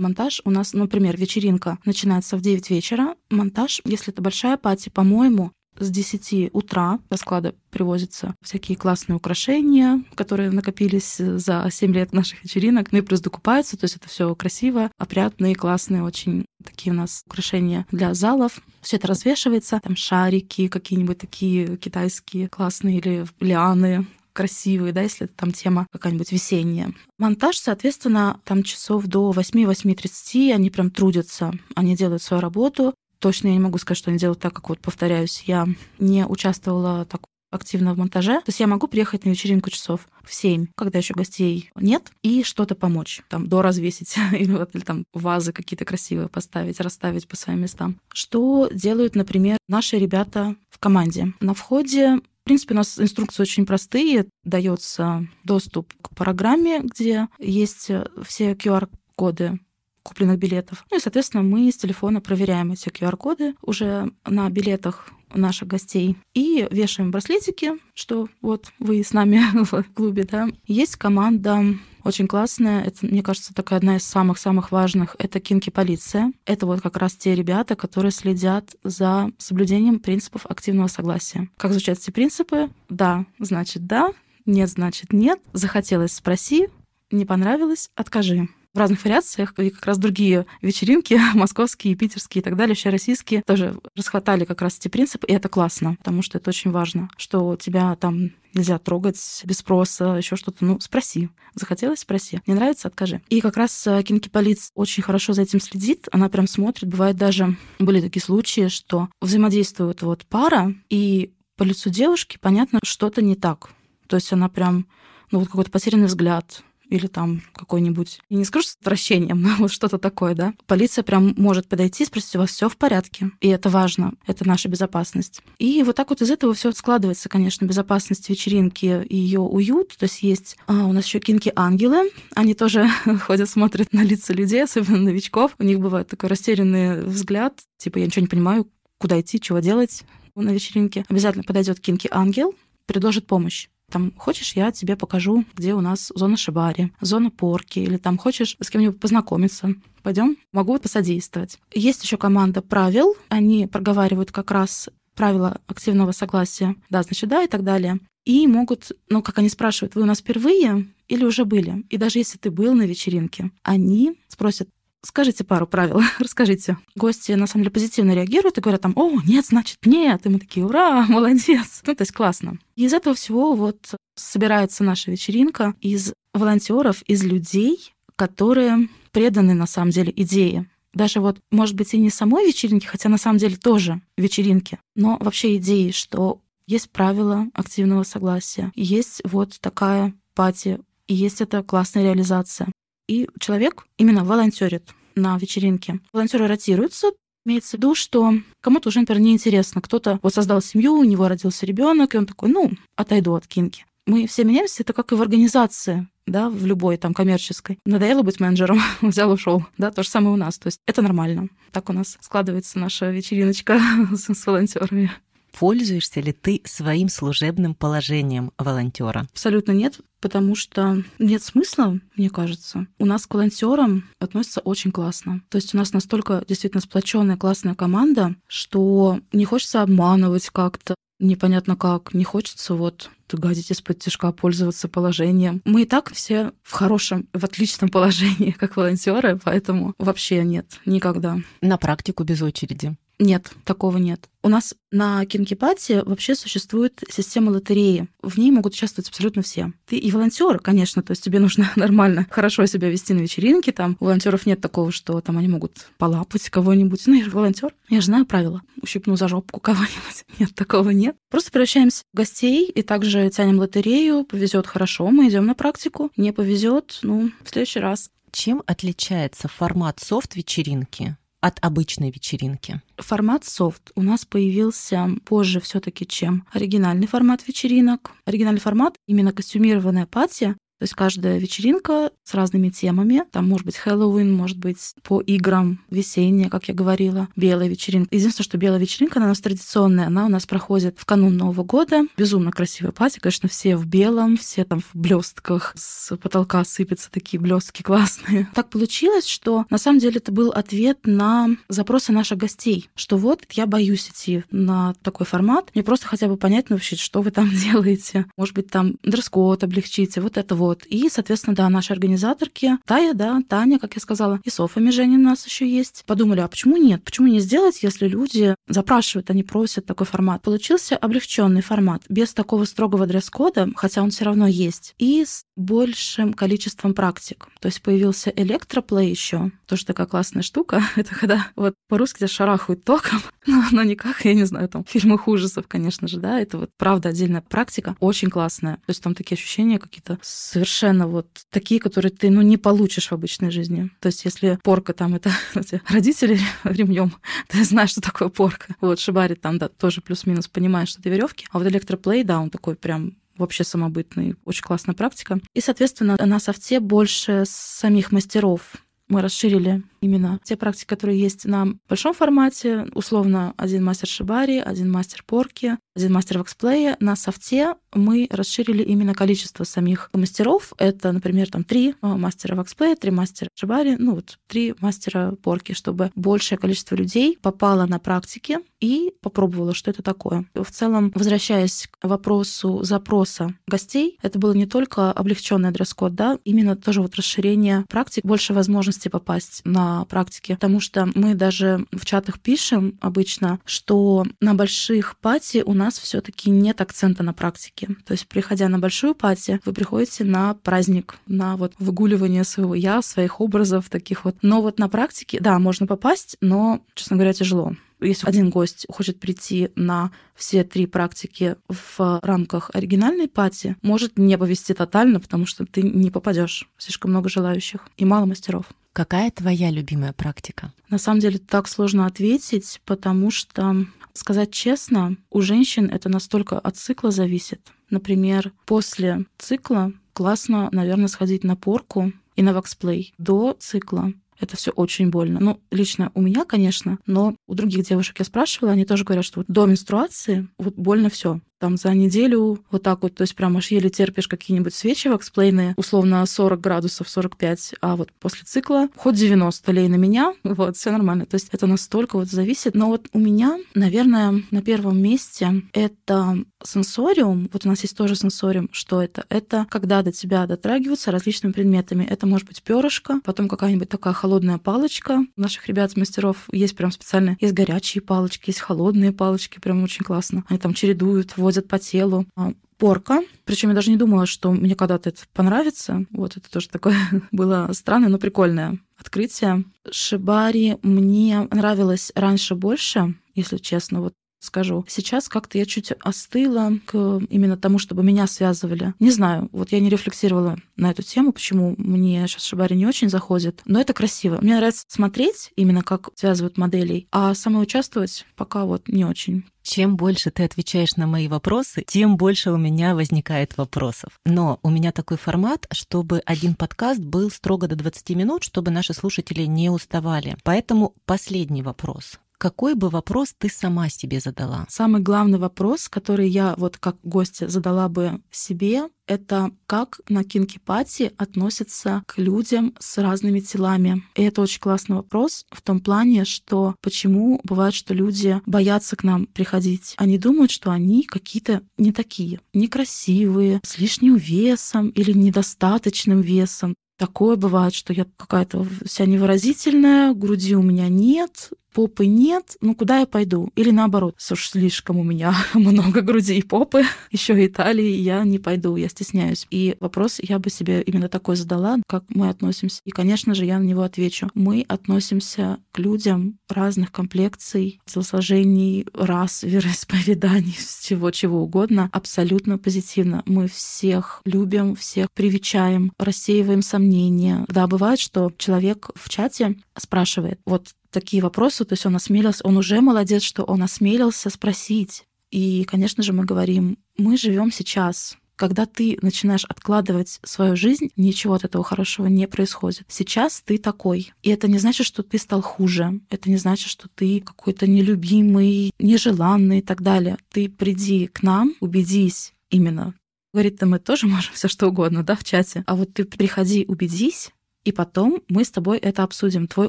Монтаж 0.00 0.40
у 0.46 0.50
нас, 0.50 0.72
например, 0.72 1.18
вечеринка 1.18 1.78
начинается 1.84 2.38
в 2.38 2.40
9 2.40 2.70
вечера. 2.70 3.16
Монтаж, 3.28 3.82
если 3.84 4.14
это 4.14 4.22
большая 4.22 4.56
пати, 4.56 4.88
по-моему, 4.88 5.52
с 5.78 5.90
10 5.90 6.54
утра 6.54 6.98
до 7.10 7.18
склада 7.18 7.54
привозятся 7.70 8.34
всякие 8.42 8.78
классные 8.78 9.16
украшения, 9.16 10.02
которые 10.14 10.50
накопились 10.50 11.16
за 11.18 11.68
7 11.70 11.92
лет 11.92 12.14
наших 12.14 12.42
вечеринок, 12.42 12.92
ну 12.92 12.98
и 12.98 13.02
плюс 13.02 13.20
докупаются, 13.20 13.76
то 13.76 13.84
есть 13.84 13.96
это 13.96 14.08
все 14.08 14.34
красиво, 14.34 14.90
опрятные, 14.98 15.54
классные, 15.54 16.02
очень 16.02 16.46
такие 16.64 16.92
у 16.94 16.96
нас 16.96 17.22
украшения 17.26 17.86
для 17.92 18.14
залов. 18.14 18.60
Все 18.80 18.96
это 18.96 19.06
развешивается, 19.06 19.80
там 19.82 19.96
шарики 19.96 20.68
какие-нибудь 20.68 21.18
такие 21.18 21.76
китайские 21.76 22.48
классные 22.48 22.98
или 22.98 23.26
лианы, 23.40 24.06
красивые, 24.32 24.92
да, 24.92 25.02
если 25.02 25.26
это 25.26 25.34
там 25.34 25.52
тема 25.52 25.86
какая-нибудь 25.92 26.32
весенняя. 26.32 26.92
Монтаж, 27.18 27.58
соответственно, 27.58 28.40
там 28.44 28.62
часов 28.62 29.06
до 29.06 29.32
8-8.30 29.32 30.52
они 30.52 30.70
прям 30.70 30.90
трудятся, 30.90 31.52
они 31.74 31.96
делают 31.96 32.22
свою 32.22 32.40
работу. 32.40 32.94
Точно 33.18 33.48
я 33.48 33.54
не 33.54 33.60
могу 33.60 33.78
сказать, 33.78 33.98
что 33.98 34.10
они 34.10 34.18
делают 34.18 34.40
так, 34.40 34.54
как 34.54 34.68
вот, 34.68 34.80
повторяюсь, 34.80 35.42
я 35.46 35.68
не 35.98 36.24
участвовала 36.26 37.04
так 37.04 37.22
активно 37.50 37.94
в 37.94 37.98
монтаже. 37.98 38.38
То 38.40 38.48
есть 38.48 38.60
я 38.60 38.66
могу 38.66 38.86
приехать 38.86 39.24
на 39.24 39.30
вечеринку 39.30 39.70
часов 39.70 40.08
в 40.22 40.32
7, 40.32 40.68
когда 40.76 40.98
еще 40.98 41.14
гостей 41.14 41.70
нет, 41.74 42.10
и 42.22 42.42
что-то 42.42 42.74
помочь. 42.74 43.22
Там 43.28 43.48
до 43.48 43.62
развесить 43.62 44.16
или, 44.32 44.52
вот, 44.52 44.74
или 44.74 44.82
там 44.82 45.04
вазы 45.12 45.52
какие-то 45.52 45.84
красивые 45.84 46.28
поставить, 46.28 46.80
расставить 46.80 47.28
по 47.28 47.36
своим 47.36 47.60
местам. 47.62 48.00
Что 48.12 48.68
делают, 48.72 49.14
например, 49.14 49.58
наши 49.68 49.98
ребята 49.98 50.56
в 50.70 50.78
команде? 50.78 51.32
На 51.40 51.54
входе 51.54 52.20
принципе, 52.50 52.74
у 52.74 52.78
нас 52.78 52.98
инструкции 52.98 53.42
очень 53.42 53.64
простые. 53.64 54.26
Дается 54.42 55.24
доступ 55.44 55.92
к 56.02 56.16
программе, 56.16 56.80
где 56.80 57.28
есть 57.38 57.90
все 58.24 58.52
QR-коды 58.54 59.60
купленных 60.02 60.38
билетов. 60.38 60.84
Ну 60.90 60.96
и, 60.96 61.00
соответственно, 61.00 61.44
мы 61.44 61.70
с 61.70 61.76
телефона 61.76 62.20
проверяем 62.20 62.72
эти 62.72 62.88
QR-коды 62.88 63.54
уже 63.62 64.10
на 64.26 64.50
билетах 64.50 65.10
наших 65.34 65.68
гостей 65.68 66.16
и 66.34 66.66
вешаем 66.70 67.10
браслетики, 67.10 67.72
что 67.94 68.28
вот 68.40 68.72
вы 68.78 69.02
с 69.02 69.12
нами 69.12 69.40
в 69.64 69.82
клубе, 69.94 70.24
да. 70.24 70.48
Есть 70.66 70.96
команда 70.96 71.64
очень 72.04 72.26
классная. 72.26 72.82
Это, 72.82 73.06
мне 73.06 73.22
кажется, 73.22 73.54
такая 73.54 73.78
одна 73.78 73.96
из 73.96 74.04
самых-самых 74.04 74.72
важных. 74.72 75.16
Это 75.18 75.40
Кинки 75.40 75.70
Полиция. 75.70 76.32
Это 76.46 76.66
вот 76.66 76.80
как 76.80 76.96
раз 76.96 77.14
те 77.14 77.34
ребята, 77.34 77.76
которые 77.76 78.12
следят 78.12 78.74
за 78.82 79.30
соблюдением 79.38 80.00
принципов 80.00 80.46
активного 80.46 80.88
согласия. 80.88 81.48
Как 81.56 81.72
звучат 81.72 81.98
эти 81.98 82.10
принципы? 82.10 82.70
Да, 82.88 83.26
значит 83.38 83.86
да. 83.86 84.12
Нет, 84.46 84.70
значит 84.70 85.12
нет. 85.12 85.40
Захотелось, 85.52 86.14
спроси. 86.14 86.68
Не 87.10 87.24
понравилось, 87.24 87.90
откажи 87.96 88.48
в 88.72 88.78
разных 88.78 89.04
вариациях, 89.04 89.54
и 89.58 89.70
как 89.70 89.84
раз 89.86 89.98
другие 89.98 90.46
вечеринки, 90.62 91.20
московские, 91.34 91.94
питерские 91.94 92.40
и 92.40 92.44
так 92.44 92.56
далее, 92.56 92.74
еще 92.74 92.90
российские, 92.90 93.42
тоже 93.42 93.78
расхватали 93.96 94.44
как 94.44 94.62
раз 94.62 94.78
эти 94.78 94.88
принципы, 94.88 95.26
и 95.26 95.32
это 95.32 95.48
классно, 95.48 95.96
потому 95.96 96.22
что 96.22 96.38
это 96.38 96.50
очень 96.50 96.70
важно, 96.70 97.08
что 97.16 97.56
тебя 97.56 97.96
там 97.96 98.32
нельзя 98.54 98.78
трогать 98.78 99.42
без 99.44 99.58
спроса, 99.58 100.16
еще 100.16 100.36
что-то. 100.36 100.64
Ну, 100.64 100.80
спроси. 100.80 101.30
Захотелось, 101.54 102.00
спроси. 102.00 102.40
Не 102.46 102.54
нравится, 102.54 102.88
откажи. 102.88 103.22
И 103.28 103.40
как 103.40 103.56
раз 103.56 103.86
э, 103.86 104.02
Кинки 104.02 104.28
Полиц 104.28 104.70
очень 104.74 105.02
хорошо 105.02 105.32
за 105.32 105.42
этим 105.42 105.60
следит. 105.60 106.08
Она 106.10 106.28
прям 106.28 106.48
смотрит. 106.48 106.88
Бывает 106.88 107.16
даже, 107.16 107.56
были 107.78 108.00
такие 108.00 108.22
случаи, 108.22 108.68
что 108.68 109.08
взаимодействует 109.20 110.02
вот 110.02 110.26
пара, 110.26 110.74
и 110.88 111.32
по 111.56 111.62
лицу 111.62 111.90
девушки 111.90 112.38
понятно, 112.40 112.80
что-то 112.82 113.22
не 113.22 113.36
так. 113.36 113.70
То 114.06 114.16
есть 114.16 114.32
она 114.32 114.48
прям, 114.48 114.86
ну, 115.30 115.38
вот 115.38 115.48
какой-то 115.48 115.70
потерянный 115.70 116.06
взгляд, 116.06 116.62
или 116.90 117.06
там 117.06 117.42
какой-нибудь, 117.54 118.20
я 118.28 118.36
не 118.36 118.44
скажу 118.44 118.66
с 118.66 118.76
отвращением, 118.80 119.40
но 119.42 119.54
вот 119.58 119.72
что-то 119.72 119.98
такое, 119.98 120.34
да, 120.34 120.54
полиция 120.66 121.02
прям 121.02 121.34
может 121.36 121.68
подойти 121.68 122.04
и 122.04 122.06
спросить, 122.06 122.36
у 122.36 122.40
вас 122.40 122.50
все 122.50 122.68
в 122.68 122.76
порядке. 122.76 123.30
И 123.40 123.48
это 123.48 123.70
важно, 123.70 124.14
это 124.26 124.46
наша 124.46 124.68
безопасность. 124.68 125.42
И 125.58 125.82
вот 125.82 125.96
так 125.96 126.10
вот 126.10 126.20
из 126.20 126.30
этого 126.30 126.52
все 126.54 126.72
складывается, 126.72 127.28
конечно, 127.28 127.64
безопасность 127.64 128.28
вечеринки 128.28 129.04
и 129.08 129.16
ее 129.16 129.40
уют. 129.40 129.96
То 129.96 130.04
есть 130.04 130.22
есть 130.22 130.56
а, 130.66 130.86
у 130.86 130.92
нас 130.92 131.06
еще 131.06 131.20
кинки-ангелы, 131.20 132.10
они 132.34 132.54
тоже 132.54 132.88
ходят, 133.26 133.48
смотрят 133.48 133.92
на 133.92 134.02
лица 134.02 134.32
людей, 134.32 134.64
особенно 134.64 134.98
новичков. 134.98 135.54
У 135.58 135.62
них 135.62 135.80
бывает 135.80 136.08
такой 136.08 136.28
растерянный 136.28 137.02
взгляд, 137.02 137.60
типа, 137.78 137.98
я 137.98 138.06
ничего 138.06 138.22
не 138.22 138.28
понимаю, 138.28 138.68
куда 138.98 139.20
идти, 139.20 139.40
чего 139.40 139.60
делать 139.60 140.02
на 140.34 140.50
вечеринке. 140.50 141.04
Обязательно 141.08 141.44
подойдет 141.44 141.80
кинки-ангел, 141.80 142.54
предложит 142.86 143.26
помощь. 143.26 143.68
Там, 143.90 144.12
хочешь, 144.16 144.54
я 144.54 144.72
тебе 144.72 144.96
покажу, 144.96 145.44
где 145.54 145.74
у 145.74 145.80
нас 145.80 146.12
зона 146.14 146.36
шибари, 146.36 146.92
зона 147.00 147.30
порки, 147.30 147.80
или 147.80 147.96
там 147.96 148.16
хочешь 148.18 148.56
с 148.60 148.70
кем-нибудь 148.70 149.00
познакомиться. 149.00 149.74
Пойдем, 150.02 150.36
могу 150.52 150.78
посодействовать. 150.78 151.58
Есть 151.74 152.02
еще 152.02 152.16
команда 152.16 152.62
правил. 152.62 153.16
Они 153.28 153.66
проговаривают 153.66 154.32
как 154.32 154.50
раз 154.50 154.88
правила 155.14 155.60
активного 155.66 156.12
согласия. 156.12 156.76
Да, 156.88 157.02
значит, 157.02 157.28
да, 157.28 157.42
и 157.42 157.48
так 157.48 157.64
далее. 157.64 157.98
И 158.24 158.46
могут, 158.46 158.92
ну, 159.08 159.22
как 159.22 159.38
они 159.38 159.48
спрашивают, 159.48 159.94
вы 159.94 160.02
у 160.02 160.06
нас 160.06 160.20
впервые 160.20 160.86
или 161.08 161.24
уже 161.24 161.44
были? 161.44 161.84
И 161.90 161.96
даже 161.96 162.18
если 162.18 162.38
ты 162.38 162.50
был 162.50 162.74
на 162.74 162.82
вечеринке, 162.82 163.50
они 163.62 164.18
спросят, 164.28 164.68
Скажите 165.02 165.44
пару 165.44 165.66
правил, 165.66 166.02
расскажите. 166.18 166.76
Гости, 166.94 167.32
на 167.32 167.46
самом 167.46 167.64
деле, 167.64 167.72
позитивно 167.72 168.12
реагируют 168.12 168.58
и 168.58 168.60
говорят 168.60 168.82
там, 168.82 168.92
о, 168.96 169.20
нет, 169.24 169.46
значит, 169.46 169.78
нет. 169.84 170.26
И 170.26 170.28
мы 170.28 170.38
такие, 170.38 170.64
ура, 170.64 171.06
молодец. 171.08 171.82
Ну, 171.86 171.94
то 171.94 172.02
есть 172.02 172.12
классно. 172.12 172.58
И 172.76 172.84
из 172.84 172.92
этого 172.92 173.14
всего 173.14 173.54
вот 173.54 173.94
собирается 174.14 174.84
наша 174.84 175.10
вечеринка 175.10 175.74
из 175.80 176.12
волонтеров, 176.34 177.02
из 177.02 177.24
людей, 177.24 177.94
которые 178.16 178.88
преданы, 179.12 179.54
на 179.54 179.66
самом 179.66 179.90
деле, 179.90 180.12
идее. 180.14 180.70
Даже 180.92 181.20
вот, 181.20 181.38
может 181.50 181.76
быть, 181.76 181.94
и 181.94 181.98
не 181.98 182.10
самой 182.10 182.46
вечеринки, 182.46 182.86
хотя 182.86 183.08
на 183.08 183.18
самом 183.18 183.38
деле 183.38 183.56
тоже 183.56 184.00
вечеринки, 184.16 184.78
но 184.96 185.16
вообще 185.20 185.56
идеи, 185.56 185.92
что 185.92 186.40
есть 186.66 186.90
правила 186.90 187.46
активного 187.54 188.02
согласия, 188.02 188.72
есть 188.74 189.22
вот 189.24 189.58
такая 189.60 190.14
пати, 190.34 190.80
и 191.06 191.14
есть 191.14 191.40
эта 191.40 191.62
классная 191.62 192.04
реализация 192.04 192.68
и 193.10 193.28
человек 193.40 193.86
именно 193.98 194.24
волонтерит 194.24 194.90
на 195.16 195.36
вечеринке. 195.36 195.98
Волонтеры 196.12 196.46
ротируются, 196.46 197.10
Имеется 197.46 197.70
в 197.70 197.74
виду, 197.74 197.94
что 197.94 198.34
кому-то 198.60 198.90
уже, 198.90 199.00
например, 199.00 199.22
неинтересно. 199.22 199.80
Кто-то 199.80 200.20
вот 200.22 200.34
создал 200.34 200.60
семью, 200.60 200.92
у 200.92 201.04
него 201.04 201.26
родился 201.26 201.64
ребенок, 201.64 202.14
и 202.14 202.18
он 202.18 202.26
такой, 202.26 202.50
ну, 202.50 202.72
отойду 202.96 203.34
от 203.34 203.46
кинки. 203.46 203.86
Мы 204.06 204.26
все 204.26 204.44
меняемся, 204.44 204.82
это 204.82 204.92
как 204.92 205.12
и 205.12 205.14
в 205.14 205.22
организации, 205.22 206.06
да, 206.26 206.50
в 206.50 206.66
любой 206.66 206.98
там 206.98 207.14
коммерческой. 207.14 207.78
Надоело 207.86 208.22
быть 208.22 208.40
менеджером, 208.40 208.80
взял, 209.00 209.32
ушел, 209.32 209.64
да, 209.78 209.90
то 209.90 210.02
же 210.02 210.10
самое 210.10 210.34
у 210.34 210.36
нас. 210.36 210.58
То 210.58 210.66
есть 210.66 210.80
это 210.84 211.00
нормально. 211.00 211.48
Так 211.72 211.88
у 211.88 211.94
нас 211.94 212.18
складывается 212.20 212.78
наша 212.78 213.10
вечериночка 213.10 213.80
с, 214.14 214.46
волонтерами. 214.46 215.10
Пользуешься 215.58 216.20
ли 216.20 216.32
ты 216.32 216.62
своим 216.64 217.08
служебным 217.08 217.74
положением 217.74 218.52
волонтера? 218.58 219.26
Абсолютно 219.32 219.72
нет, 219.72 220.00
потому 220.20 220.54
что 220.54 221.02
нет 221.18 221.42
смысла, 221.42 221.98
мне 222.16 222.30
кажется. 222.30 222.86
У 222.98 223.06
нас 223.06 223.26
к 223.26 223.34
волонтерам 223.34 224.08
относятся 224.18 224.60
очень 224.60 224.92
классно. 224.92 225.42
То 225.48 225.56
есть 225.56 225.74
у 225.74 225.78
нас 225.78 225.92
настолько 225.92 226.44
действительно 226.46 226.80
сплоченная 226.80 227.36
классная 227.36 227.74
команда, 227.74 228.36
что 228.46 229.20
не 229.32 229.44
хочется 229.44 229.82
обманывать 229.82 230.48
как-то, 230.50 230.94
непонятно 231.18 231.76
как, 231.76 232.14
не 232.14 232.24
хочется 232.24 232.74
вот 232.74 233.10
гадить 233.32 233.70
из-под 233.70 234.00
тяжка, 234.00 234.32
пользоваться 234.32 234.88
положением. 234.88 235.62
Мы 235.64 235.82
и 235.82 235.86
так 235.86 236.12
все 236.12 236.52
в 236.62 236.72
хорошем, 236.72 237.28
в 237.32 237.44
отличном 237.44 237.88
положении, 237.90 238.50
как 238.58 238.76
волонтеры, 238.76 239.38
поэтому 239.42 239.94
вообще 239.98 240.42
нет, 240.42 240.80
никогда. 240.84 241.38
На 241.60 241.76
практику 241.76 242.24
без 242.24 242.42
очереди. 242.42 242.96
Нет, 243.20 243.52
такого 243.64 243.98
нет. 243.98 244.30
У 244.42 244.48
нас 244.48 244.74
на 244.90 245.26
Кинкипате 245.26 246.02
вообще 246.04 246.34
существует 246.34 247.04
система 247.10 247.50
лотереи. 247.50 248.08
В 248.22 248.38
ней 248.38 248.50
могут 248.50 248.72
участвовать 248.72 249.10
абсолютно 249.10 249.42
все. 249.42 249.74
Ты 249.86 249.98
и 249.98 250.10
волонтер, 250.10 250.58
конечно, 250.58 251.02
то 251.02 251.10
есть 251.10 251.22
тебе 251.22 251.38
нужно 251.38 251.70
нормально, 251.76 252.26
хорошо 252.30 252.64
себя 252.64 252.88
вести 252.88 253.12
на 253.12 253.18
вечеринке. 253.20 253.72
Там 253.72 253.98
у 254.00 254.06
волонтеров 254.06 254.46
нет 254.46 254.62
такого, 254.62 254.90
что 254.90 255.20
там 255.20 255.36
они 255.36 255.48
могут 255.48 255.86
полапать 255.98 256.48
кого-нибудь. 256.48 257.02
Ну, 257.06 257.14
я 257.14 257.24
же 257.24 257.30
волонтер, 257.30 257.74
я 257.90 258.00
же 258.00 258.06
знаю 258.06 258.24
правила. 258.24 258.62
Ущипну 258.80 259.16
за 259.16 259.28
жопку 259.28 259.60
кого-нибудь. 259.60 260.24
Нет, 260.38 260.54
такого 260.54 260.88
нет. 260.88 261.14
Просто 261.28 261.50
превращаемся 261.50 262.02
в 262.10 262.16
гостей 262.16 262.70
и 262.70 262.80
также 262.80 263.28
тянем 263.28 263.58
лотерею. 263.58 264.24
Повезет 264.24 264.66
хорошо, 264.66 265.10
мы 265.10 265.28
идем 265.28 265.44
на 265.44 265.54
практику. 265.54 266.10
Не 266.16 266.32
повезет, 266.32 267.00
ну, 267.02 267.30
в 267.44 267.50
следующий 267.50 267.80
раз. 267.80 268.10
Чем 268.32 268.62
отличается 268.66 269.48
формат 269.48 270.00
софт-вечеринки 270.00 271.18
от 271.40 271.58
обычной 271.62 272.10
вечеринки? 272.10 272.80
Формат 272.96 273.44
софт 273.44 273.92
у 273.94 274.02
нас 274.02 274.24
появился 274.24 275.08
позже 275.24 275.60
все 275.60 275.80
таки 275.80 276.06
чем 276.06 276.46
оригинальный 276.52 277.06
формат 277.06 277.46
вечеринок. 277.46 278.12
Оригинальный 278.24 278.60
формат, 278.60 278.96
именно 279.06 279.32
костюмированная 279.32 280.06
пати, 280.06 280.56
то 280.80 280.84
есть 280.84 280.94
каждая 280.94 281.36
вечеринка 281.36 282.10
с 282.24 282.32
разными 282.32 282.70
темами. 282.70 283.24
Там 283.30 283.46
может 283.46 283.66
быть 283.66 283.76
Хэллоуин, 283.76 284.32
может 284.32 284.56
быть 284.56 284.94
по 285.02 285.20
играм 285.20 285.78
весенняя, 285.90 286.48
как 286.48 286.68
я 286.68 286.74
говорила, 286.74 287.28
белая 287.36 287.68
вечеринка. 287.68 288.08
Единственное, 288.16 288.46
что 288.46 288.56
белая 288.56 288.80
вечеринка, 288.80 289.18
она 289.18 289.26
у 289.26 289.28
нас 289.28 289.40
традиционная, 289.40 290.06
она 290.06 290.24
у 290.24 290.30
нас 290.30 290.46
проходит 290.46 290.96
в 290.98 291.04
канун 291.04 291.36
Нового 291.36 291.64
года. 291.64 292.04
Безумно 292.16 292.50
красивая 292.50 292.92
пати, 292.92 293.18
конечно, 293.18 293.46
все 293.46 293.76
в 293.76 293.84
белом, 293.84 294.38
все 294.38 294.64
там 294.64 294.80
в 294.80 294.94
блестках, 294.94 295.74
с 295.76 296.16
потолка 296.16 296.64
сыпятся 296.64 297.10
такие 297.10 297.38
блестки 297.38 297.82
классные. 297.82 298.48
Так 298.54 298.70
получилось, 298.70 299.26
что 299.26 299.66
на 299.68 299.76
самом 299.76 299.98
деле 299.98 300.16
это 300.16 300.32
был 300.32 300.50
ответ 300.50 301.00
на 301.04 301.48
запросы 301.68 302.10
наших 302.10 302.38
гостей, 302.38 302.88
что 302.94 303.18
вот 303.18 303.44
я 303.50 303.66
боюсь 303.66 304.08
идти 304.08 304.44
на 304.50 304.94
такой 305.02 305.26
формат, 305.26 305.72
мне 305.74 305.84
просто 305.84 306.06
хотя 306.06 306.26
бы 306.26 306.38
понять 306.38 306.70
ну, 306.70 306.76
вообще, 306.76 306.96
что 306.96 307.20
вы 307.20 307.32
там 307.32 307.50
делаете. 307.54 308.24
Может 308.38 308.54
быть, 308.54 308.70
там 308.70 308.94
дресс-код 309.02 309.62
облегчите, 309.62 310.22
вот 310.22 310.38
это 310.38 310.54
вот 310.54 310.69
вот. 310.70 310.86
И, 310.86 311.08
соответственно, 311.08 311.56
да, 311.56 311.68
наши 311.68 311.92
организаторки, 311.92 312.78
Тая, 312.86 313.12
да, 313.12 313.40
Таня, 313.48 313.80
как 313.80 313.94
я 313.94 314.00
сказала, 314.00 314.40
и 314.44 314.50
Софа 314.50 314.78
Меженин 314.78 315.20
у 315.20 315.30
нас 315.30 315.44
еще 315.44 315.68
есть, 315.68 316.04
подумали, 316.06 316.38
а 316.40 316.46
почему 316.46 316.76
нет? 316.76 317.02
Почему 317.02 317.26
не 317.26 317.40
сделать, 317.40 317.82
если 317.82 318.06
люди 318.06 318.54
запрашивают, 318.68 319.30
они 319.30 319.42
просят 319.42 319.86
такой 319.86 320.06
формат? 320.06 320.42
Получился 320.42 320.96
облегченный 320.96 321.60
формат, 321.60 322.04
без 322.08 322.32
такого 322.32 322.64
строгого 322.66 323.08
дресс-кода, 323.08 323.68
хотя 323.74 324.02
он 324.02 324.10
все 324.10 324.24
равно 324.24 324.46
есть, 324.46 324.94
и 324.98 325.24
с 325.24 325.44
большим 325.56 326.34
количеством 326.34 326.94
практик. 326.94 327.48
То 327.58 327.66
есть 327.66 327.82
появился 327.82 328.32
электроплей 328.34 329.10
еще, 329.10 329.50
тоже 329.66 329.84
такая 329.84 330.06
классная 330.06 330.42
штука. 330.42 330.82
Это 330.96 331.14
когда 331.16 331.48
вот 331.56 331.74
по-русски 331.88 332.18
тебя 332.18 332.28
шарахают 332.28 332.84
током, 332.84 333.20
но, 333.46 333.64
но 333.72 333.82
никак, 333.82 334.24
я 334.24 334.34
не 334.34 334.44
знаю, 334.44 334.68
там 334.68 334.84
в 334.84 334.88
фильмах 334.88 335.26
ужасов, 335.26 335.66
конечно 335.66 336.06
же, 336.06 336.20
да, 336.20 336.40
это 336.40 336.58
вот 336.58 336.70
правда 336.76 337.08
отдельная 337.08 337.40
практика, 337.40 337.96
очень 337.98 338.30
классная. 338.30 338.76
То 338.76 338.88
есть 338.88 339.02
там 339.02 339.14
такие 339.14 339.34
ощущения 339.34 339.78
какие-то 339.78 340.18
совершенно 340.60 341.08
вот 341.08 341.26
такие, 341.50 341.80
которые 341.80 342.12
ты, 342.12 342.28
ну, 342.30 342.42
не 342.42 342.58
получишь 342.58 343.08
в 343.08 343.12
обычной 343.12 343.50
жизни. 343.50 343.90
То 344.00 344.08
есть 344.08 344.26
если 344.26 344.58
порка 344.62 344.92
там 344.92 345.14
это 345.14 345.30
родители 345.88 346.38
ремнем, 346.64 347.12
ты 347.48 347.64
знаешь, 347.64 347.90
что 347.90 348.02
такое 348.02 348.28
порка. 348.28 348.74
Вот 348.80 349.00
шибари 349.00 349.34
там, 349.34 349.58
да, 349.58 349.68
тоже 349.68 350.02
плюс-минус 350.02 350.48
понимаешь, 350.48 350.90
что 350.90 351.00
это 351.00 351.08
веревки. 351.08 351.46
А 351.50 351.58
вот 351.58 351.66
электроплей, 351.66 352.24
да, 352.24 352.40
он 352.40 352.50
такой 352.50 352.76
прям 352.76 353.16
вообще 353.38 353.64
самобытный, 353.64 354.34
очень 354.44 354.62
классная 354.62 354.94
практика. 354.94 355.40
И, 355.54 355.60
соответственно, 355.62 356.18
на 356.18 356.40
софте 356.40 356.78
больше 356.78 357.44
самих 357.46 358.12
мастеров 358.12 358.74
мы 359.08 359.22
расширили 359.22 359.82
именно 360.00 360.40
те 360.44 360.56
практики, 360.56 360.86
которые 360.86 361.20
есть 361.20 361.44
на 361.44 361.74
большом 361.88 362.14
формате, 362.14 362.86
условно 362.94 363.54
один 363.56 363.84
мастер 363.84 364.08
шибари, 364.08 364.58
один 364.58 364.90
мастер 364.90 365.22
порки, 365.26 365.78
один 365.94 366.12
мастер 366.12 366.38
воксплея. 366.38 366.96
На 367.00 367.16
софте 367.16 367.74
мы 367.92 368.28
расширили 368.30 368.82
именно 368.82 369.14
количество 369.14 369.64
самих 369.64 370.10
мастеров. 370.12 370.72
Это, 370.78 371.12
например, 371.12 371.50
там 371.50 371.64
три 371.64 371.94
а, 372.00 372.16
мастера 372.16 372.54
воксплея, 372.54 372.96
три 372.96 373.10
мастера 373.10 373.48
шибари, 373.54 373.96
ну 373.98 374.14
вот 374.14 374.38
три 374.46 374.74
мастера 374.80 375.34
порки, 375.42 375.72
чтобы 375.72 376.10
большее 376.14 376.58
количество 376.58 376.94
людей 376.94 377.38
попало 377.40 377.86
на 377.86 377.98
практики 377.98 378.58
и 378.80 379.12
попробовало, 379.20 379.74
что 379.74 379.90
это 379.90 380.02
такое. 380.02 380.46
В 380.54 380.70
целом, 380.70 381.12
возвращаясь 381.14 381.88
к 381.90 382.06
вопросу 382.06 382.82
запроса 382.82 383.54
гостей, 383.66 384.18
это 384.22 384.38
было 384.38 384.52
не 384.52 384.66
только 384.66 385.12
облегченный 385.12 385.70
дресс-код, 385.70 386.14
да, 386.14 386.38
именно 386.44 386.76
тоже 386.76 387.02
вот 387.02 387.14
расширение 387.16 387.84
практик, 387.88 388.24
больше 388.24 388.54
возможностей 388.54 389.08
попасть 389.08 389.60
на 389.64 389.89
практике, 390.08 390.54
потому 390.54 390.80
что 390.80 391.08
мы 391.14 391.34
даже 391.34 391.86
в 391.92 392.04
чатах 392.04 392.40
пишем 392.40 392.98
обычно, 393.00 393.60
что 393.64 394.24
на 394.40 394.54
больших 394.54 395.16
пати 395.18 395.62
у 395.64 395.74
нас 395.74 395.98
все 395.98 396.20
таки 396.20 396.50
нет 396.50 396.80
акцента 396.80 397.22
на 397.22 397.32
практике. 397.32 397.88
То 398.04 398.12
есть, 398.12 398.26
приходя 398.28 398.68
на 398.68 398.78
большую 398.78 399.14
пати, 399.14 399.60
вы 399.64 399.72
приходите 399.72 400.24
на 400.24 400.54
праздник, 400.54 401.16
на 401.26 401.56
вот 401.56 401.74
выгуливание 401.78 402.44
своего 402.44 402.74
я, 402.74 403.02
своих 403.02 403.40
образов 403.40 403.88
таких 403.88 404.24
вот. 404.24 404.36
Но 404.42 404.62
вот 404.62 404.78
на 404.78 404.88
практике, 404.88 405.38
да, 405.40 405.58
можно 405.58 405.86
попасть, 405.86 406.36
но, 406.40 406.80
честно 406.94 407.16
говоря, 407.16 407.32
тяжело 407.32 407.74
если 408.00 408.26
один 408.26 408.50
гость 408.50 408.86
хочет 408.88 409.20
прийти 409.20 409.70
на 409.74 410.10
все 410.34 410.64
три 410.64 410.86
практики 410.86 411.56
в 411.68 412.20
рамках 412.22 412.70
оригинальной 412.74 413.28
пати, 413.28 413.76
может 413.82 414.18
не 414.18 414.36
повести 414.38 414.74
тотально, 414.74 415.20
потому 415.20 415.46
что 415.46 415.66
ты 415.66 415.82
не 415.82 416.10
попадешь. 416.10 416.68
Слишком 416.78 417.10
много 417.10 417.28
желающих 417.28 417.88
и 417.96 418.04
мало 418.04 418.26
мастеров. 418.26 418.66
Какая 418.92 419.30
твоя 419.30 419.70
любимая 419.70 420.12
практика? 420.12 420.72
На 420.88 420.98
самом 420.98 421.20
деле 421.20 421.38
так 421.38 421.68
сложно 421.68 422.06
ответить, 422.06 422.80
потому 422.84 423.30
что, 423.30 423.86
сказать 424.14 424.50
честно, 424.50 425.16
у 425.30 425.40
женщин 425.42 425.86
это 425.86 426.08
настолько 426.08 426.58
от 426.58 426.76
цикла 426.76 427.10
зависит. 427.10 427.60
Например, 427.88 428.52
после 428.66 429.26
цикла 429.38 429.92
классно, 430.12 430.68
наверное, 430.72 431.08
сходить 431.08 431.44
на 431.44 431.56
порку 431.56 432.12
и 432.34 432.42
на 432.42 432.52
воксплей. 432.52 433.14
До 433.18 433.56
цикла 433.58 434.12
это 434.40 434.56
все 434.56 434.70
очень 434.72 435.10
больно. 435.10 435.40
Ну, 435.40 435.60
лично 435.70 436.10
у 436.14 436.22
меня, 436.22 436.44
конечно, 436.44 436.98
но 437.06 437.36
у 437.46 437.54
других 437.54 437.86
девушек 437.86 438.18
я 438.18 438.24
спрашивала, 438.24 438.72
они 438.72 438.84
тоже 438.84 439.04
говорят, 439.04 439.24
что 439.24 439.40
вот 439.40 439.46
до 439.48 439.66
менструации 439.66 440.48
вот 440.58 440.74
больно 440.74 441.10
все 441.10 441.40
там 441.60 441.76
за 441.76 441.94
неделю 441.94 442.64
вот 442.70 442.82
так 442.82 443.02
вот, 443.02 443.14
то 443.14 443.22
есть 443.22 443.36
прям 443.36 443.56
аж 443.56 443.70
еле 443.70 443.90
терпишь 443.90 444.26
какие-нибудь 444.26 444.74
свечи 444.74 445.08
воксплейные, 445.08 445.74
условно 445.76 446.24
40 446.26 446.60
градусов, 446.60 447.08
45, 447.08 447.74
а 447.80 447.96
вот 447.96 448.10
после 448.18 448.42
цикла 448.44 448.88
хоть 448.96 449.14
90 449.14 449.72
лей 449.72 449.88
на 449.88 449.96
меня, 449.96 450.34
вот, 450.44 450.76
все 450.76 450.90
нормально. 450.90 451.26
То 451.26 451.36
есть 451.36 451.48
это 451.52 451.66
настолько 451.66 452.16
вот 452.16 452.28
зависит. 452.28 452.74
Но 452.74 452.88
вот 452.88 453.08
у 453.12 453.18
меня, 453.18 453.58
наверное, 453.74 454.42
на 454.50 454.62
первом 454.62 455.00
месте 455.00 455.62
это 455.72 456.38
сенсориум. 456.62 457.48
Вот 457.52 457.66
у 457.66 457.68
нас 457.68 457.82
есть 457.82 457.96
тоже 457.96 458.14
сенсориум. 458.14 458.68
Что 458.72 459.02
это? 459.02 459.24
Это 459.28 459.66
когда 459.70 460.02
до 460.02 460.12
тебя 460.12 460.46
дотрагиваются 460.46 461.10
различными 461.10 461.52
предметами. 461.52 462.04
Это 462.04 462.26
может 462.26 462.46
быть 462.46 462.62
перышко, 462.62 463.20
потом 463.24 463.48
какая-нибудь 463.48 463.88
такая 463.88 464.14
холодная 464.14 464.58
палочка. 464.58 465.24
У 465.36 465.40
наших 465.40 465.66
ребят-мастеров 465.68 466.48
есть 466.52 466.76
прям 466.76 466.90
специально, 466.90 467.36
есть 467.40 467.54
горячие 467.54 468.02
палочки, 468.02 468.50
есть 468.50 468.60
холодные 468.60 469.12
палочки, 469.12 469.58
прям 469.58 469.82
очень 469.82 470.04
классно. 470.04 470.44
Они 470.48 470.58
там 470.58 470.74
чередуют, 470.74 471.36
водят 471.50 471.66
по 471.66 471.78
телу. 471.78 472.26
А, 472.36 472.52
порка. 472.78 473.22
Причем 473.44 473.70
я 473.70 473.74
даже 473.74 473.90
не 473.90 473.96
думала, 473.96 474.26
что 474.26 474.52
мне 474.52 474.76
когда-то 474.76 475.08
это 475.08 475.22
понравится. 475.32 476.06
Вот 476.10 476.36
это 476.36 476.48
тоже 476.48 476.68
такое 476.68 476.96
было 477.32 477.68
странное, 477.72 478.08
но 478.08 478.18
прикольное 478.18 478.78
открытие. 478.96 479.64
Шибари 479.90 480.76
мне 480.82 481.48
нравилось 481.50 482.12
раньше 482.14 482.54
больше, 482.54 483.16
если 483.34 483.56
честно. 483.56 484.00
Вот 484.00 484.14
скажу. 484.40 484.84
Сейчас 484.88 485.28
как-то 485.28 485.58
я 485.58 485.66
чуть 485.66 485.92
остыла 486.00 486.72
к 486.86 487.20
именно 487.28 487.56
тому, 487.56 487.78
чтобы 487.78 488.02
меня 488.02 488.26
связывали. 488.26 488.94
Не 488.98 489.10
знаю, 489.10 489.48
вот 489.52 489.72
я 489.72 489.80
не 489.80 489.88
рефлексировала 489.88 490.56
на 490.76 490.90
эту 490.90 491.02
тему, 491.02 491.32
почему 491.32 491.74
мне 491.78 492.26
сейчас 492.26 492.44
шибари 492.44 492.76
не 492.76 492.86
очень 492.86 493.08
заходит, 493.08 493.60
но 493.66 493.80
это 493.80 493.92
красиво. 493.92 494.38
Мне 494.40 494.56
нравится 494.56 494.84
смотреть 494.88 495.52
именно, 495.56 495.82
как 495.82 496.10
связывают 496.14 496.58
моделей, 496.58 497.06
а 497.12 497.34
самой 497.34 497.62
участвовать 497.62 498.26
пока 498.36 498.64
вот 498.64 498.88
не 498.88 499.04
очень. 499.04 499.44
Чем 499.62 499.96
больше 499.96 500.30
ты 500.30 500.44
отвечаешь 500.44 500.96
на 500.96 501.06
мои 501.06 501.28
вопросы, 501.28 501.84
тем 501.86 502.16
больше 502.16 502.50
у 502.50 502.56
меня 502.56 502.94
возникает 502.94 503.56
вопросов. 503.58 504.18
Но 504.24 504.58
у 504.62 504.70
меня 504.70 504.90
такой 504.90 505.18
формат, 505.18 505.66
чтобы 505.70 506.22
один 506.24 506.54
подкаст 506.54 507.00
был 507.00 507.30
строго 507.30 507.68
до 507.68 507.76
20 507.76 508.10
минут, 508.10 508.42
чтобы 508.42 508.70
наши 508.70 508.94
слушатели 508.94 509.42
не 509.42 509.70
уставали. 509.70 510.36
Поэтому 510.44 510.94
последний 511.04 511.62
вопрос. 511.62 512.18
Какой 512.40 512.74
бы 512.74 512.88
вопрос 512.88 513.34
ты 513.36 513.50
сама 513.50 513.90
себе 513.90 514.18
задала? 514.18 514.64
Самый 514.70 515.02
главный 515.02 515.38
вопрос, 515.38 515.90
который 515.90 516.26
я 516.26 516.54
вот 516.56 516.78
как 516.78 516.96
гостья 517.02 517.48
задала 517.48 517.90
бы 517.90 518.22
себе, 518.30 518.84
это 519.06 519.50
как 519.66 520.00
на 520.08 520.24
кинки-пати 520.24 521.12
относятся 521.18 522.02
к 522.06 522.16
людям 522.16 522.74
с 522.78 522.96
разными 522.96 523.40
телами. 523.40 524.02
И 524.14 524.22
это 524.22 524.40
очень 524.40 524.58
классный 524.58 524.96
вопрос 524.96 525.44
в 525.50 525.60
том 525.60 525.80
плане, 525.80 526.24
что 526.24 526.76
почему 526.80 527.42
бывает, 527.44 527.74
что 527.74 527.92
люди 527.92 528.40
боятся 528.46 528.96
к 528.96 529.04
нам 529.04 529.26
приходить. 529.26 529.92
Они 529.98 530.16
думают, 530.16 530.50
что 530.50 530.70
они 530.70 531.02
какие-то 531.02 531.60
не 531.76 531.92
такие, 531.92 532.40
некрасивые, 532.54 533.60
с 533.62 533.76
лишним 533.76 534.16
весом 534.16 534.88
или 534.88 535.12
недостаточным 535.12 536.22
весом. 536.22 536.74
Такое 537.00 537.36
бывает, 537.36 537.74
что 537.74 537.94
я 537.94 538.06
какая-то 538.18 538.66
вся 538.84 539.06
невыразительная, 539.06 540.12
груди 540.12 540.54
у 540.54 540.62
меня 540.62 540.88
нет, 540.88 541.50
попы 541.72 542.06
нет, 542.06 542.56
ну 542.60 542.74
куда 542.74 543.00
я 543.00 543.06
пойду? 543.06 543.50
Или 543.56 543.70
наоборот, 543.70 544.16
уж 544.30 544.48
слишком 544.48 544.98
у 544.98 545.02
меня 545.02 545.34
много 545.54 546.00
груди 546.00 546.38
и 546.38 546.42
попы, 546.42 546.82
еще 547.10 547.42
и 547.42 547.48
талии, 547.48 547.96
я 547.96 548.24
не 548.24 548.38
пойду, 548.38 548.76
я 548.76 548.88
стесняюсь. 548.88 549.46
И 549.50 549.76
вопрос 549.80 550.20
я 550.22 550.38
бы 550.38 550.50
себе 550.50 550.82
именно 550.82 551.08
такой 551.08 551.36
задала, 551.36 551.78
как 551.86 552.04
мы 552.08 552.28
относимся. 552.28 552.80
И, 552.84 552.90
конечно 552.90 553.34
же, 553.34 553.44
я 553.44 553.58
на 553.58 553.64
него 553.64 553.82
отвечу. 553.82 554.28
Мы 554.34 554.64
относимся 554.68 555.58
к 555.72 555.78
людям 555.78 556.38
разных 556.48 556.92
комплекций, 556.92 557.80
телосложений, 557.86 558.86
рас, 558.94 559.42
вероисповеданий, 559.44 560.56
всего 560.56 561.10
чего 561.10 561.42
угодно, 561.42 561.88
абсолютно 561.92 562.58
позитивно. 562.58 563.22
Мы 563.26 563.48
всех 563.48 564.22
любим, 564.24 564.74
всех 564.74 565.10
привечаем, 565.12 565.92
рассеиваем 565.98 566.62
сомнения. 566.62 567.44
Да, 567.48 567.66
бывает, 567.66 567.98
что 567.98 568.32
человек 568.36 568.90
в 568.94 569.08
чате 569.08 569.56
спрашивает, 569.76 570.40
вот 570.44 570.74
такие 570.90 571.22
вопросы, 571.22 571.64
то 571.64 571.72
есть 571.72 571.86
он 571.86 571.96
осмелился, 571.96 572.46
он 572.46 572.56
уже 572.56 572.80
молодец, 572.80 573.22
что 573.22 573.44
он 573.44 573.62
осмелился 573.62 574.30
спросить. 574.30 575.04
И, 575.30 575.64
конечно 575.64 576.02
же, 576.02 576.12
мы 576.12 576.24
говорим, 576.24 576.78
мы 576.96 577.16
живем 577.16 577.52
сейчас, 577.52 578.16
когда 578.40 578.64
ты 578.64 578.98
начинаешь 579.02 579.44
откладывать 579.44 580.18
свою 580.24 580.56
жизнь, 580.56 580.88
ничего 580.96 581.34
от 581.34 581.44
этого 581.44 581.62
хорошего 581.62 582.06
не 582.06 582.26
происходит. 582.26 582.84
Сейчас 582.88 583.42
ты 583.44 583.58
такой. 583.58 584.14
И 584.22 584.30
это 584.30 584.48
не 584.48 584.58
значит, 584.58 584.86
что 584.86 585.02
ты 585.02 585.18
стал 585.18 585.42
хуже. 585.42 586.00
Это 586.08 586.30
не 586.30 586.38
значит, 586.38 586.70
что 586.70 586.88
ты 586.88 587.20
какой-то 587.20 587.66
нелюбимый, 587.66 588.72
нежеланный 588.78 589.58
и 589.58 589.62
так 589.62 589.82
далее. 589.82 590.16
Ты 590.30 590.48
приди 590.48 591.06
к 591.06 591.22
нам, 591.22 591.54
убедись 591.60 592.32
именно. 592.48 592.94
Говорит, 593.34 593.56
да 593.56 593.66
мы 593.66 593.78
тоже 593.78 594.06
можем 594.06 594.32
все 594.32 594.48
что 594.48 594.68
угодно, 594.68 595.02
да, 595.02 595.16
в 595.16 595.22
чате. 595.22 595.62
А 595.66 595.76
вот 595.76 595.92
ты 595.92 596.04
приходи, 596.04 596.64
убедись, 596.66 597.32
и 597.64 597.72
потом 597.72 598.22
мы 598.28 598.44
с 598.44 598.50
тобой 598.50 598.78
это 598.78 599.02
обсудим, 599.02 599.46
твой 599.46 599.68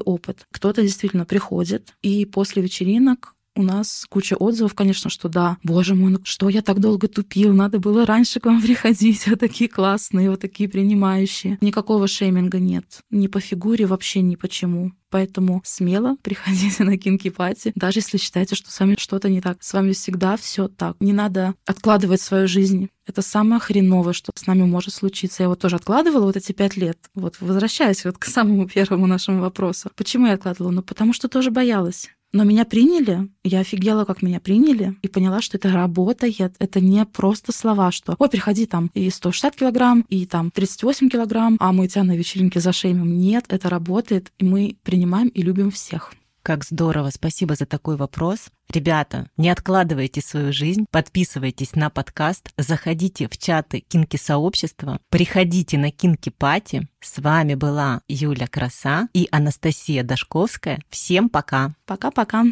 опыт. 0.00 0.46
Кто-то 0.50 0.82
действительно 0.82 1.24
приходит, 1.26 1.94
и 2.02 2.24
после 2.24 2.62
вечеринок 2.62 3.34
у 3.54 3.62
нас 3.62 4.06
куча 4.08 4.34
отзывов, 4.34 4.74
конечно, 4.74 5.10
что 5.10 5.28
да, 5.28 5.58
боже 5.62 5.94
мой, 5.94 6.12
ну 6.12 6.18
что 6.24 6.48
я 6.48 6.62
так 6.62 6.80
долго 6.80 7.08
тупил, 7.08 7.52
надо 7.52 7.78
было 7.78 8.06
раньше 8.06 8.40
к 8.40 8.46
вам 8.46 8.62
приходить, 8.62 9.26
вот 9.28 9.40
такие 9.40 9.68
классные, 9.68 10.30
вот 10.30 10.40
такие 10.40 10.68
принимающие. 10.68 11.58
Никакого 11.60 12.06
шейминга 12.06 12.58
нет, 12.58 13.00
ни 13.10 13.26
по 13.26 13.40
фигуре, 13.40 13.86
вообще 13.86 14.22
ни 14.22 14.36
почему. 14.36 14.92
Поэтому 15.10 15.60
смело 15.64 16.16
приходите 16.22 16.84
на 16.84 16.96
кинки 16.96 17.28
пати, 17.28 17.72
даже 17.74 17.98
если 17.98 18.16
считаете, 18.16 18.54
что 18.54 18.72
с 18.72 18.80
вами 18.80 18.96
что-то 18.98 19.28
не 19.28 19.42
так. 19.42 19.62
С 19.62 19.74
вами 19.74 19.92
всегда 19.92 20.36
все 20.38 20.68
так. 20.68 20.96
Не 21.00 21.12
надо 21.12 21.54
откладывать 21.66 22.22
свою 22.22 22.48
жизнь. 22.48 22.88
Это 23.06 23.20
самое 23.20 23.60
хреновое, 23.60 24.14
что 24.14 24.32
с 24.34 24.46
нами 24.46 24.62
может 24.62 24.94
случиться. 24.94 25.42
Я 25.42 25.50
вот 25.50 25.60
тоже 25.60 25.76
откладывала 25.76 26.24
вот 26.24 26.36
эти 26.36 26.52
пять 26.52 26.78
лет. 26.78 26.98
Вот 27.14 27.36
возвращаясь 27.40 28.04
вот 28.06 28.16
к 28.16 28.24
самому 28.24 28.66
первому 28.74 29.06
нашему 29.06 29.42
вопросу. 29.42 29.90
Почему 29.96 30.28
я 30.28 30.34
откладывала? 30.34 30.72
Ну, 30.72 30.82
потому 30.82 31.12
что 31.12 31.28
тоже 31.28 31.50
боялась. 31.50 32.08
Но 32.32 32.44
меня 32.44 32.64
приняли, 32.64 33.28
я 33.44 33.60
офигела, 33.60 34.06
как 34.06 34.22
меня 34.22 34.40
приняли, 34.40 34.96
и 35.02 35.08
поняла, 35.08 35.42
что 35.42 35.58
это 35.58 35.70
работает. 35.70 36.54
Это 36.58 36.80
не 36.80 37.04
просто 37.04 37.52
слова, 37.52 37.92
что 37.92 38.16
«Ой, 38.18 38.28
приходи 38.30 38.64
там 38.64 38.90
и 38.94 39.10
160 39.10 39.54
килограмм, 39.54 40.06
и 40.08 40.24
там 40.24 40.50
38 40.50 41.10
килограмм, 41.10 41.56
а 41.60 41.72
мы 41.72 41.88
тебя 41.88 42.04
на 42.04 42.16
вечеринке 42.16 42.60
зашеймим». 42.60 43.18
Нет, 43.18 43.44
это 43.48 43.68
работает, 43.68 44.32
и 44.38 44.44
мы 44.44 44.76
принимаем 44.82 45.28
и 45.28 45.42
любим 45.42 45.70
всех. 45.70 46.12
Как 46.42 46.64
здорово, 46.64 47.10
спасибо 47.10 47.54
за 47.54 47.66
такой 47.66 47.96
вопрос. 47.96 48.48
Ребята, 48.68 49.28
не 49.36 49.48
откладывайте 49.48 50.20
свою 50.20 50.52
жизнь, 50.52 50.86
подписывайтесь 50.90 51.76
на 51.76 51.88
подкаст, 51.88 52.50
заходите 52.56 53.28
в 53.28 53.38
чаты 53.38 53.80
Кинки-сообщества, 53.80 54.98
приходите 55.08 55.78
на 55.78 55.92
Кинки-пати. 55.92 56.88
С 57.00 57.18
вами 57.18 57.54
была 57.54 58.00
Юля 58.08 58.48
Краса 58.48 59.08
и 59.12 59.28
Анастасия 59.30 60.02
Дашковская. 60.02 60.80
Всем 60.88 61.28
пока. 61.28 61.74
Пока-пока. 61.86 62.44